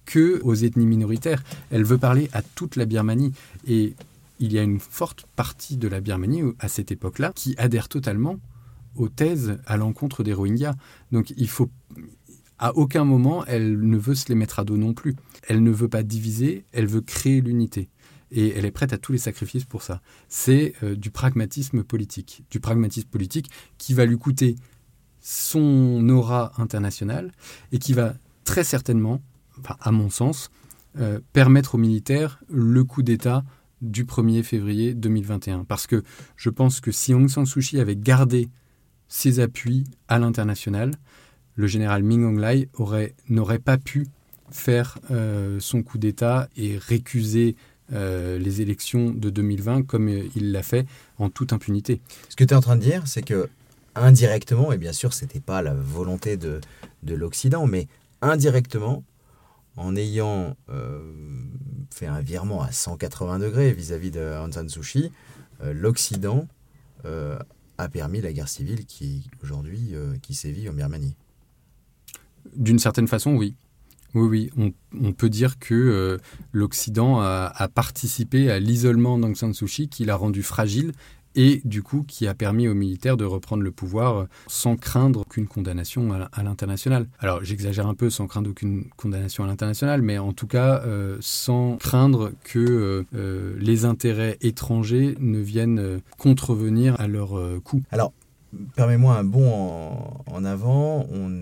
que 0.06 0.40
aux 0.42 0.54
ethnies 0.54 0.86
minoritaires. 0.86 1.42
Elle 1.70 1.84
veut 1.84 1.98
parler 1.98 2.30
à 2.32 2.40
toute 2.42 2.76
la 2.76 2.86
Birmanie. 2.86 3.32
Et 3.66 3.94
il 4.38 4.52
y 4.52 4.58
a 4.58 4.62
une 4.62 4.80
forte 4.80 5.26
partie 5.36 5.76
de 5.76 5.88
la 5.88 6.00
Birmanie 6.00 6.42
à 6.58 6.68
cette 6.68 6.92
époque-là 6.92 7.32
qui 7.34 7.54
adhère 7.58 7.88
totalement 7.88 8.38
aux 8.94 9.08
thèses 9.08 9.58
à 9.66 9.76
l'encontre 9.76 10.22
des 10.22 10.32
Rohingyas. 10.32 10.74
Donc 11.12 11.32
il 11.36 11.48
faut 11.48 11.70
à 12.58 12.74
aucun 12.76 13.04
moment 13.04 13.44
elle 13.46 13.78
ne 13.78 13.96
veut 13.98 14.14
se 14.14 14.28
les 14.28 14.34
mettre 14.34 14.58
à 14.58 14.64
dos 14.64 14.76
non 14.76 14.94
plus. 14.94 15.14
Elle 15.48 15.62
ne 15.62 15.70
veut 15.70 15.88
pas 15.88 16.02
diviser, 16.02 16.64
elle 16.72 16.86
veut 16.86 17.00
créer 17.00 17.40
l'unité. 17.40 17.88
Et 18.32 18.48
elle 18.56 18.64
est 18.64 18.72
prête 18.72 18.92
à 18.92 18.98
tous 18.98 19.12
les 19.12 19.18
sacrifices 19.18 19.64
pour 19.64 19.82
ça. 19.82 20.02
C'est 20.28 20.74
euh, 20.82 20.96
du 20.96 21.10
pragmatisme 21.10 21.84
politique. 21.84 22.44
Du 22.50 22.58
pragmatisme 22.58 23.08
politique 23.08 23.50
qui 23.78 23.94
va 23.94 24.04
lui 24.04 24.18
coûter 24.18 24.56
son 25.20 26.08
aura 26.08 26.52
internationale 26.58 27.32
et 27.72 27.78
qui 27.78 27.92
va 27.92 28.14
très 28.44 28.64
certainement, 28.64 29.22
à 29.80 29.92
mon 29.92 30.10
sens, 30.10 30.50
euh, 30.98 31.20
permettre 31.32 31.74
aux 31.76 31.78
militaires 31.78 32.40
le 32.48 32.82
coup 32.84 33.02
d'État 33.02 33.44
du 33.90 34.04
1er 34.04 34.42
février 34.42 34.94
2021. 34.94 35.64
Parce 35.64 35.86
que 35.86 36.02
je 36.36 36.50
pense 36.50 36.80
que 36.80 36.90
si 36.92 37.14
Aung 37.14 37.28
San 37.28 37.46
Suu 37.46 37.60
Kyi 37.60 37.80
avait 37.80 37.96
gardé 37.96 38.48
ses 39.08 39.40
appuis 39.40 39.84
à 40.08 40.18
l'international, 40.18 40.92
le 41.54 41.66
général 41.66 42.02
Ming 42.02 42.24
Honglai 42.24 42.68
n'aurait 43.28 43.58
pas 43.58 43.78
pu 43.78 44.06
faire 44.50 44.98
son 45.58 45.82
coup 45.82 45.98
d'État 45.98 46.48
et 46.56 46.76
récuser 46.76 47.56
les 47.90 48.60
élections 48.60 49.10
de 49.10 49.30
2020 49.30 49.82
comme 49.84 50.08
il 50.08 50.52
l'a 50.52 50.62
fait 50.62 50.86
en 51.18 51.30
toute 51.30 51.52
impunité. 51.52 52.00
Ce 52.28 52.36
que 52.36 52.44
tu 52.44 52.52
es 52.52 52.56
en 52.56 52.60
train 52.60 52.76
de 52.76 52.82
dire, 52.82 53.06
c'est 53.06 53.22
que 53.22 53.48
indirectement, 53.94 54.72
et 54.72 54.76
bien 54.76 54.92
sûr, 54.92 55.14
ce 55.14 55.24
n'était 55.24 55.40
pas 55.40 55.62
la 55.62 55.72
volonté 55.72 56.36
de, 56.36 56.60
de 57.02 57.14
l'Occident, 57.14 57.66
mais 57.66 57.88
indirectement, 58.20 59.02
en 59.76 59.94
ayant 59.96 60.56
euh, 60.70 61.00
fait 61.92 62.06
un 62.06 62.20
virement 62.20 62.62
à 62.62 62.72
180 62.72 63.38
degrés 63.38 63.72
vis-à-vis 63.72 64.10
de 64.10 64.34
San 64.50 64.68
Suu 64.68 64.80
Kyi, 64.80 65.12
euh, 65.62 65.72
l'Occident 65.72 66.48
euh, 67.04 67.38
a 67.78 67.88
permis 67.88 68.20
la 68.20 68.32
guerre 68.32 68.48
civile 68.48 68.86
qui 68.86 69.28
aujourd'hui 69.42 69.94
qui 70.22 70.34
sévit 70.34 70.68
en 70.68 70.72
Birmanie. 70.72 71.14
D'une 72.54 72.78
certaine 72.78 73.08
façon, 73.08 73.34
oui. 73.34 73.54
Oui, 74.14 74.50
oui, 74.56 74.72
on, 74.98 75.12
peut 75.12 75.28
dire 75.28 75.58
que 75.58 76.18
l'Occident 76.52 77.20
a, 77.20 77.52
a, 77.54 77.68
participé 77.68 78.50
à 78.50 78.58
l'isolement 78.58 79.18
d'Aung 79.18 79.34
San 79.34 79.52
Suu 79.52 79.66
Kyi, 79.66 79.88
qui 79.90 80.06
l'a 80.06 80.16
rendu 80.16 80.42
fragile 80.42 80.92
et 81.36 81.60
du 81.64 81.82
coup 81.82 82.04
qui 82.06 82.26
a 82.26 82.34
permis 82.34 82.66
aux 82.66 82.74
militaires 82.74 83.16
de 83.16 83.24
reprendre 83.24 83.62
le 83.62 83.70
pouvoir 83.70 84.16
euh, 84.16 84.24
sans 84.48 84.76
craindre 84.76 85.20
aucune 85.20 85.46
condamnation 85.46 86.10
à 86.32 86.42
l'international. 86.42 87.06
Alors 87.20 87.44
j'exagère 87.44 87.86
un 87.86 87.94
peu 87.94 88.10
sans 88.10 88.26
craindre 88.26 88.50
aucune 88.50 88.84
condamnation 88.96 89.44
à 89.44 89.46
l'international, 89.46 90.02
mais 90.02 90.18
en 90.18 90.32
tout 90.32 90.46
cas 90.46 90.82
euh, 90.84 91.18
sans 91.20 91.76
craindre 91.76 92.32
que 92.42 93.04
euh, 93.14 93.56
les 93.58 93.84
intérêts 93.84 94.38
étrangers 94.40 95.16
ne 95.20 95.38
viennent 95.38 96.00
contrevenir 96.18 96.98
à 97.00 97.06
leur 97.06 97.38
coup. 97.62 97.82
Alors 97.92 98.12
Permets-moi 98.74 99.14
un 99.14 99.24
bond 99.24 100.22
en, 100.26 100.44
avant. 100.44 101.06
On, 101.12 101.36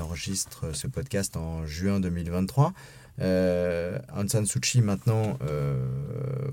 enregistre 0.00 0.74
ce 0.74 0.86
podcast 0.86 1.36
en 1.36 1.66
juin 1.66 2.00
2023. 2.00 2.72
Euh, 3.20 3.98
Aung 4.16 4.28
San 4.28 4.46
Suu 4.46 4.60
Kyi, 4.60 4.80
maintenant, 4.80 5.36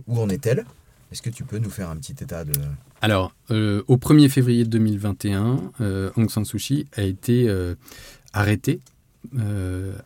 où 0.08 0.20
en 0.20 0.28
est-elle? 0.30 0.66
Est-ce 1.12 1.22
que 1.22 1.30
tu 1.30 1.44
peux 1.44 1.58
nous 1.58 1.70
faire 1.70 1.90
un 1.90 1.96
petit 1.96 2.16
état 2.24 2.44
de... 2.44 2.54
Alors, 3.02 3.34
euh, 3.52 3.84
au 3.88 3.98
1er 3.98 4.30
février 4.30 4.66
2021, 4.66 5.72
euh, 5.82 6.12
Aung 6.16 6.30
San 6.30 6.46
Suu 6.46 6.60
Kyi 6.60 6.88
a 6.96 7.02
été 7.02 7.50
euh, 7.50 7.76
arrêté 8.34 8.80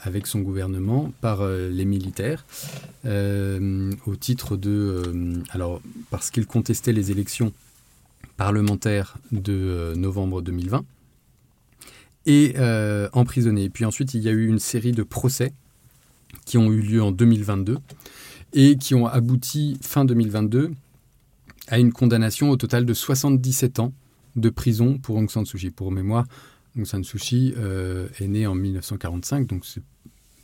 avec 0.02 0.26
son 0.26 0.39
gouvernement 0.39 1.13
par 1.22 1.48
les 1.48 1.86
militaires 1.86 2.48
au 3.06 4.16
titre 4.20 4.58
de... 4.58 5.44
alors, 5.52 5.82
parce 6.10 6.32
qu'il 6.32 6.48
contestait 6.48 6.94
les 6.94 7.12
élections 7.12 7.54
parlementaires 8.38 9.16
de 9.32 9.94
novembre 9.96 10.42
2020 10.42 10.84
et 12.26 12.56
emprisonné. 13.13 13.66
Et 13.66 13.70
puis 13.70 13.86
ensuite, 13.86 14.16
il 14.16 14.24
y 14.24 14.30
a 14.30 14.32
eu 14.32 14.48
une 14.48 14.60
série 14.60 14.94
de 14.94 15.04
procès 15.04 15.54
qui 16.46 16.58
ont 16.58 16.72
eu 16.72 16.82
lieu 16.82 17.04
en 17.04 17.12
2022 17.12 17.78
et 18.54 18.78
qui 18.78 18.96
ont 18.96 19.06
abouti 19.06 19.78
fin 19.82 20.06
2022 20.06 20.72
à 21.67 21.80
une 21.80 21.91
condamnation 21.91 22.49
au 22.49 22.58
total 22.58 22.86
de 22.86 22.93
77 22.93 23.80
ans 23.80 23.93
de 24.36 24.49
prison 24.49 24.97
pour 24.97 25.15
Aung 25.15 25.30
San 25.30 25.45
Suu 25.45 25.58
Kyi. 25.58 25.71
Pour 25.71 25.91
mémoire, 25.91 26.26
Aung 26.78 26.86
San 26.86 27.04
Suu 27.04 27.17
Kyi 27.17 27.54
euh, 27.58 28.08
est 28.19 28.28
né 28.28 28.47
en 28.47 28.56
1945, 28.56 29.47
donc 29.47 29.65
c'est 29.65 29.84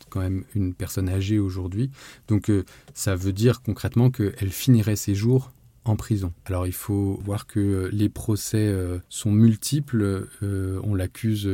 quand 0.10 0.22
même 0.22 0.44
une 0.56 0.74
personne 0.74 1.10
âgée 1.10 1.40
aujourd'hui. 1.40 1.92
Donc 2.28 2.50
euh, 2.50 2.64
ça 2.94 3.16
veut 3.16 3.34
dire 3.34 3.62
concrètement 3.62 4.10
qu'elle 4.10 4.52
finirait 4.52 4.96
ses 4.96 5.16
jours 5.16 5.52
en 5.86 5.96
prison. 5.96 6.34
Alors 6.46 6.68
il 6.68 6.74
faut 6.74 7.20
voir 7.24 7.48
que 7.48 7.90
les 7.92 8.10
procès 8.10 8.68
euh, 8.68 9.00
sont 9.10 9.32
multiples. 9.32 10.28
on 10.42 10.96
l'accuse 10.96 11.50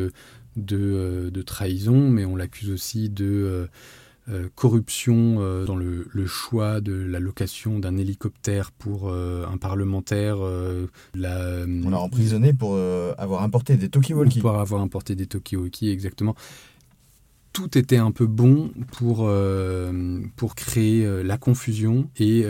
de, 0.56 1.43
trahison, 1.45 2.10
mais 2.10 2.25
on 2.25 2.36
l'accuse 2.36 2.69
aussi 2.69 3.10
de 3.10 3.67
euh, 4.28 4.50
corruption 4.56 5.36
euh, 5.38 5.66
dans 5.66 5.76
le, 5.76 6.08
choix 6.26 6.82
de 6.82 6.94
la 6.94 7.20
location 7.20 7.78
d'un 7.78 7.96
hélicoptère 7.96 8.72
pour 8.72 9.10
euh, 9.10 9.46
un 9.46 9.58
parlementaire. 9.58 10.38
La, 11.14 11.66
On 11.68 11.90
l'a 11.90 12.00
emprisonné 12.00 12.52
pour 12.52 12.76
avoir 13.18 13.44
importé 13.44 13.78
des 13.78 13.90
Tokiwoki. 13.90 14.40
Pour 14.40 14.58
avoir 14.58 14.82
importé 14.82 15.16
des 15.16 15.28
Tokiwoki, 15.28 15.90
exactement. 15.90 16.36
Tout 17.54 17.78
était 17.78 17.98
un 17.98 18.12
peu 18.12 18.26
bon 18.26 18.72
pour, 18.94 19.30
pour 20.36 20.56
créer 20.56 21.24
la 21.24 21.38
confusion 21.38 22.10
et 22.18 22.46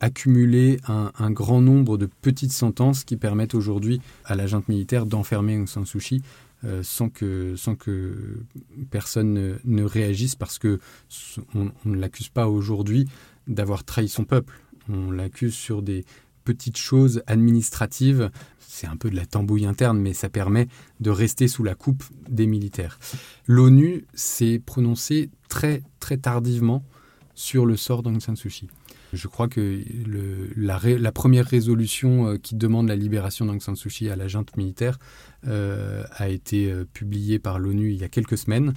accumuler 0.00 0.80
un, 0.88 1.12
un, 1.18 1.30
grand 1.30 1.60
nombre 1.60 1.96
de 1.96 2.06
petites 2.06 2.52
sentences 2.52 3.04
qui 3.04 3.16
permettent 3.16 3.54
aujourd'hui 3.54 4.00
à 4.24 4.34
la 4.34 4.46
junte 4.48 4.68
militaire 4.68 5.06
d'enfermer 5.06 5.58
Aung 5.58 5.68
San 5.68 5.86
Suu 5.86 6.00
Kyi 6.00 6.22
euh, 6.64 6.82
sans, 6.82 7.08
que, 7.08 7.56
sans 7.56 7.74
que 7.74 8.44
personne 8.90 9.58
ne, 9.64 9.82
réagisse 9.82 10.36
parce 10.36 10.58
que 10.58 10.78
on, 11.54 11.72
ne 11.84 11.96
l'accuse 11.96 12.28
pas 12.28 12.48
aujourd'hui 12.48 13.08
d'avoir 13.48 13.84
trahi 13.84 14.08
son 14.08 14.24
peuple. 14.24 14.60
On 14.88 15.10
l'accuse 15.10 15.54
sur 15.54 15.82
des 15.82 16.04
petites 16.44 16.76
choses 16.76 17.22
administratives. 17.26 18.30
C'est 18.60 18.86
un 18.86 18.96
peu 18.96 19.10
de 19.10 19.16
la 19.16 19.26
tambouille 19.26 19.66
interne, 19.66 19.98
mais 19.98 20.12
ça 20.12 20.28
permet 20.28 20.68
de 21.00 21.10
rester 21.10 21.48
sous 21.48 21.64
la 21.64 21.74
coupe 21.74 22.04
des 22.28 22.46
militaires. 22.46 22.98
L'ONU 23.46 24.06
s'est 24.14 24.60
prononcée 24.64 25.30
très 25.48 25.82
très 26.00 26.16
tardivement 26.16 26.84
sur 27.34 27.66
le 27.66 27.76
sort 27.76 28.02
d'Aung 28.02 28.20
San 28.20 28.36
Suu 28.36 28.50
Kyi. 28.50 28.68
Je 29.12 29.28
crois 29.28 29.48
que 29.48 29.82
la, 30.56 30.80
la, 30.82 31.12
première 31.12 31.44
résolution 31.44 32.28
euh, 32.28 32.36
qui 32.38 32.54
demande 32.54 32.88
la 32.88 32.96
libération 32.96 33.44
d'Aung 33.44 33.60
San 33.60 33.76
Suu 33.76 33.90
Kyi 33.90 34.08
à 34.08 34.16
la 34.16 34.26
junte 34.26 34.56
militaire 34.56 34.98
a 35.46 36.28
été 36.28 36.70
euh, 36.70 36.84
publiée 36.92 37.38
par 37.38 37.58
l'ONU 37.58 37.90
il 37.90 37.96
y 37.96 38.04
a 38.04 38.08
quelques 38.08 38.38
semaines. 38.38 38.74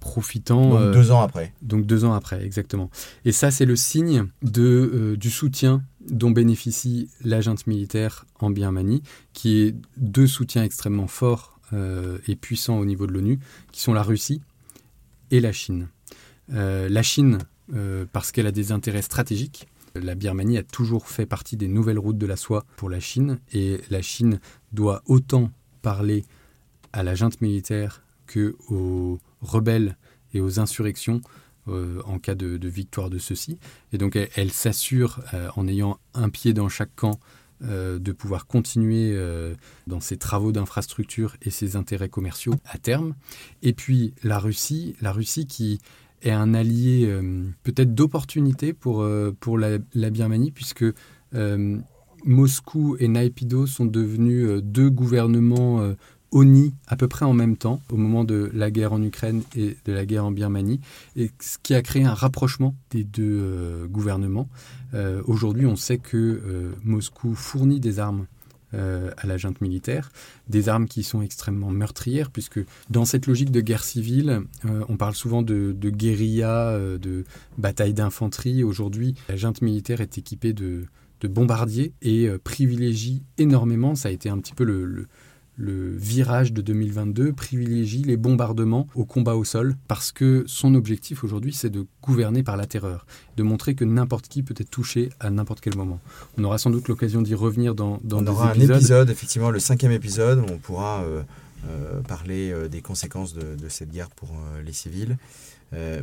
profitant. 0.00 0.70
Donc 0.70 0.92
deux 0.92 1.10
ans 1.10 1.20
après. 1.20 1.52
Donc 1.62 1.86
deux 1.86 2.04
ans 2.04 2.14
après, 2.14 2.44
exactement. 2.44 2.90
Et 3.24 3.32
ça, 3.32 3.50
c'est 3.50 3.66
le 3.66 3.76
signe 3.76 4.26
de, 4.42 5.16
du 5.18 5.30
soutien 5.30 5.82
dont 6.08 6.30
bénéficie 6.30 7.10
la 7.24 7.40
junte 7.40 7.66
militaire 7.66 8.24
en 8.38 8.50
Birmanie, 8.50 9.02
qui 9.32 9.62
est 9.62 9.74
deux 9.96 10.26
soutiens 10.26 10.64
extrêmement 10.64 11.08
forts 11.08 11.58
et 12.26 12.36
puissants 12.36 12.78
au 12.78 12.84
niveau 12.84 13.06
de 13.06 13.12
l'ONU, 13.12 13.38
qui 13.72 13.80
sont 13.80 13.92
la 13.92 14.02
Russie 14.02 14.42
et 15.30 15.40
la 15.40 15.52
Chine. 15.52 15.88
la 16.48 17.02
Chine 17.02 17.38
euh, 17.74 18.04
parce 18.12 18.32
qu'elle 18.32 18.46
a 18.46 18.52
des 18.52 18.72
intérêts 18.72 19.02
stratégiques. 19.02 19.68
La 19.94 20.14
Birmanie 20.14 20.58
a 20.58 20.62
toujours 20.62 21.08
fait 21.08 21.26
partie 21.26 21.56
des 21.56 21.68
nouvelles 21.68 21.98
routes 21.98 22.18
de 22.18 22.26
la 22.26 22.36
soie 22.36 22.64
pour 22.76 22.90
la 22.90 23.00
Chine 23.00 23.40
et 23.52 23.80
la 23.90 24.02
Chine 24.02 24.40
doit 24.72 25.02
autant 25.06 25.50
parler 25.82 26.24
à 26.92 27.02
la 27.02 27.14
junte 27.14 27.40
militaire 27.40 28.02
que 28.26 28.56
aux 28.68 29.18
rebelles 29.40 29.96
et 30.32 30.40
aux 30.40 30.60
insurrections 30.60 31.20
euh, 31.68 32.00
en 32.04 32.18
cas 32.18 32.34
de, 32.34 32.68
victoire 32.68 33.10
de 33.10 33.18
ceux-ci. 33.18 33.58
Et 33.92 33.98
donc 33.98 34.16
elle, 34.16 34.52
s'assure, 34.52 35.20
euh, 35.34 35.50
en 35.56 35.66
ayant 35.66 35.98
un 36.14 36.28
pied 36.28 36.52
dans 36.52 36.68
chaque 36.68 36.94
camp, 36.94 37.18
de 37.62 38.12
pouvoir 38.12 38.46
continuer 38.46 39.14
dans 39.86 40.00
ses 40.00 40.16
travaux 40.16 40.50
d'infrastructure 40.50 41.36
et 41.42 41.50
ses 41.50 41.76
intérêts 41.76 42.08
commerciaux 42.08 42.54
à 42.64 42.78
terme. 42.78 43.14
Et 43.60 43.74
puis 43.74 44.14
la 44.22 44.38
Russie, 44.38 44.96
la 45.02 45.12
Russie 45.12 45.46
qui 45.46 45.78
est 46.22 46.30
un 46.30 46.54
allié 46.54 47.06
euh, 47.06 47.44
peut-être 47.62 47.94
d'opportunité 47.94 48.72
pour, 48.72 49.02
euh, 49.02 49.34
pour 49.38 49.58
la, 49.58 49.78
Birmanie, 50.10 50.50
puisque 50.50 50.84
euh, 51.34 51.78
Moscou 52.24 52.96
et 52.98 53.08
Naïpido 53.08 53.66
sont 53.66 53.86
devenus 53.86 54.62
deux 54.62 54.90
gouvernements 54.90 55.94
ONI 56.32 56.74
à 56.86 56.96
peu 56.96 57.08
près 57.08 57.24
en 57.24 57.32
même 57.32 57.56
temps, 57.56 57.80
au 57.90 57.96
moment 57.96 58.24
de 58.24 58.50
la 58.52 58.70
guerre 58.70 58.92
en 58.92 59.02
Ukraine 59.02 59.42
et 59.56 59.76
de 59.84 59.92
la 59.92 60.04
guerre 60.04 60.26
en 60.26 60.30
Birmanie, 60.30 60.80
et 61.16 61.30
ce 61.40 61.56
qui 61.62 61.74
a 61.74 61.82
créé 61.82 62.04
un 62.04 62.14
rapprochement 62.14 62.74
des 62.90 63.04
deux 63.04 63.86
gouvernements. 63.90 64.48
Aujourd'hui, 65.24 65.64
on 65.64 65.76
sait 65.76 65.96
que 65.96 66.72
Moscou 66.84 67.34
fournit 67.34 67.80
des 67.80 67.98
armes 67.98 68.26
euh, 68.72 69.10
à 69.16 69.26
la 69.26 69.36
junte 69.36 69.60
militaire, 69.60 70.12
des 70.48 70.68
armes 70.68 70.86
qui 70.86 71.02
sont 71.02 71.22
extrêmement 71.22 71.70
meurtrières, 71.70 72.30
puisque 72.30 72.60
dans 72.88 73.04
cette 73.04 73.26
logique 73.26 73.50
de 73.50 73.60
guerre 73.60 73.82
civile, 73.82 74.42
euh, 74.64 74.84
on 74.88 74.96
parle 74.96 75.14
souvent 75.14 75.42
de, 75.42 75.72
guérilla, 75.72 76.68
euh, 76.68 76.96
de 76.96 77.24
bataille 77.58 77.94
d'infanterie. 77.94 78.62
Aujourd'hui, 78.62 79.16
la 79.28 79.36
junte 79.36 79.60
militaire 79.62 80.00
est 80.00 80.18
équipée 80.18 80.52
de, 80.52 80.86
bombardiers 81.22 81.92
et 82.00 82.30
privilégie 82.44 83.22
énormément, 83.36 83.94
ça 83.94 84.08
a 84.08 84.10
été 84.10 84.30
un 84.30 84.38
petit 84.38 84.54
peu 84.54 84.64
le 84.64 85.06
virage 85.68 86.52
de 86.52 86.62
2022 86.62 87.32
privilégie 87.32 88.02
les 88.02 88.16
bombardements 88.16 88.86
au 88.94 89.04
combat 89.04 89.36
au 89.36 89.44
sol 89.44 89.76
parce 89.88 90.12
que 90.12 90.44
son 90.46 90.74
objectif 90.74 91.24
aujourd'hui 91.24 91.52
c'est 91.52 91.70
de 91.70 91.86
gouverner 92.02 92.42
par 92.42 92.56
la 92.56 92.66
terreur, 92.66 93.06
de 93.36 93.42
montrer 93.42 93.74
que 93.74 93.84
n'importe 93.84 94.28
qui 94.28 94.42
peut 94.42 94.54
être 94.56 94.70
touché 94.70 95.10
à 95.20 95.30
n'importe 95.30 95.60
quel 95.60 95.76
moment. 95.76 96.00
On 96.38 96.44
aura 96.44 96.58
sans 96.58 96.70
doute 96.70 96.88
l'occasion 96.88 97.22
d'y 97.22 97.34
revenir 97.34 97.74
dans, 97.74 98.00
dans 98.02 98.22
on 98.22 98.26
aura 98.26 98.52
un 98.52 98.54
épisode, 98.54 99.10
effectivement 99.10 99.50
le 99.50 99.60
cinquième 99.60 99.92
épisode, 99.92 100.38
où 100.38 100.46
on 100.52 100.58
pourra 100.58 101.02
euh, 101.02 101.22
euh, 101.68 102.00
parler 102.00 102.50
euh, 102.50 102.68
des 102.68 102.80
conséquences 102.80 103.34
de, 103.34 103.68
cette 103.68 103.90
guerre 103.90 104.10
pour 104.10 104.30
les 104.64 104.72
civils. 104.72 105.16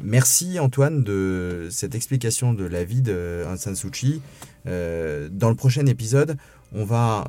merci 0.03 0.59
Antoine 0.59 1.03
de 1.03 1.67
cette 1.69 1.95
explication 1.95 2.53
de 2.53 2.63
la 2.63 2.83
vie 2.83 3.01
de 3.01 3.43
Aung 3.47 3.57
San 3.57 3.75
Suu 3.75 3.91
Kyi. 3.91 4.21
dans 4.65 5.49
le 5.49 5.55
prochain 5.55 5.85
épisode, 5.85 6.37
on 6.73 6.85
va 6.85 7.27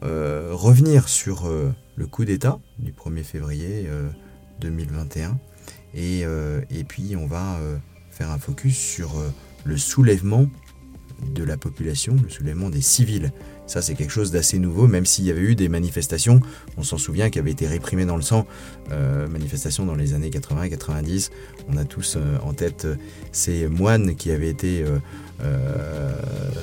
revenir 0.52 1.08
sur 1.08 1.50
le 1.98 2.06
coup 2.06 2.24
d'État 2.24 2.60
du 2.78 2.92
1er 2.92 3.24
février 3.24 3.88
2021. 4.60 5.38
Et, 5.94 6.20
et, 6.20 6.84
puis 6.84 7.16
on 7.16 7.26
va 7.26 7.58
faire 8.10 8.30
un 8.30 8.38
focus 8.38 8.76
sur 8.76 9.20
le 9.64 9.76
soulèvement 9.76 10.48
de 11.34 11.42
la 11.44 11.56
population, 11.56 12.16
le 12.22 12.28
soulèvement 12.28 12.70
des 12.70 12.80
civils. 12.80 13.32
Ça, 13.66 13.82
c'est 13.82 13.94
quelque 13.94 14.10
chose 14.10 14.30
d'assez 14.30 14.58
nouveau, 14.58 14.86
même 14.86 15.04
s'il 15.04 15.26
y 15.26 15.30
avait 15.30 15.42
eu 15.42 15.54
des 15.54 15.68
manifestations, 15.68 16.40
on 16.78 16.82
s'en 16.82 16.96
souvient, 16.96 17.28
qui 17.28 17.38
avaient 17.38 17.50
été 17.50 17.66
réprimées 17.66 18.06
dans 18.06 18.16
le 18.16 18.22
sang, 18.22 18.46
euh, 18.92 19.28
manifestations 19.28 19.84
dans 19.84 19.94
les 19.94 20.14
années 20.14 20.30
80 20.30 20.62
et 20.64 20.70
90. 20.70 21.30
On 21.68 21.76
a 21.76 21.84
tous 21.84 22.16
euh, 22.16 22.38
en 22.42 22.54
tête 22.54 22.86
euh, 22.86 22.96
ces 23.30 23.68
moines 23.68 24.16
qui 24.16 24.30
avaient 24.30 24.48
été 24.48 24.84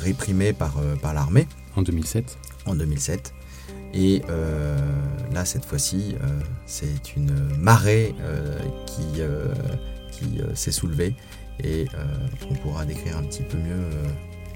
réprimés 0.02 0.52
par, 0.52 0.82
par 1.02 1.14
l'armée. 1.14 1.48
En 1.76 1.82
2007. 1.82 2.38
En 2.66 2.76
2007. 2.76 3.34
Et 3.94 4.22
là, 5.36 5.46
cette 5.46 5.66
fois-ci, 5.66 6.16
c'est 6.66 7.16
une 7.16 7.34
marée 7.60 8.16
qui, 8.88 9.22
qui 10.12 10.42
s'est 10.56 10.72
soulevée 10.72 11.14
et 11.64 11.86
on 12.50 12.56
pourra 12.56 12.86
décrire 12.86 13.18
un 13.18 13.24
petit 13.24 13.44
peu 13.44 13.58
mieux 13.58 13.84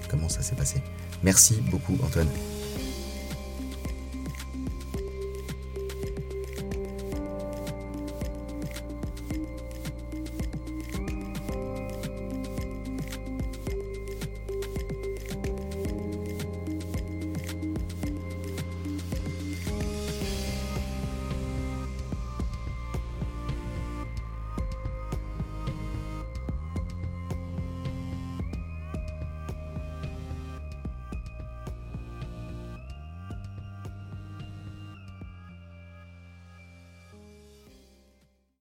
comment 0.10 0.30
ça 0.30 0.42
s'est 0.42 0.56
passé. 0.56 0.82
Merci 1.22 1.62
beaucoup 1.70 1.98
Antoine. 2.04 2.30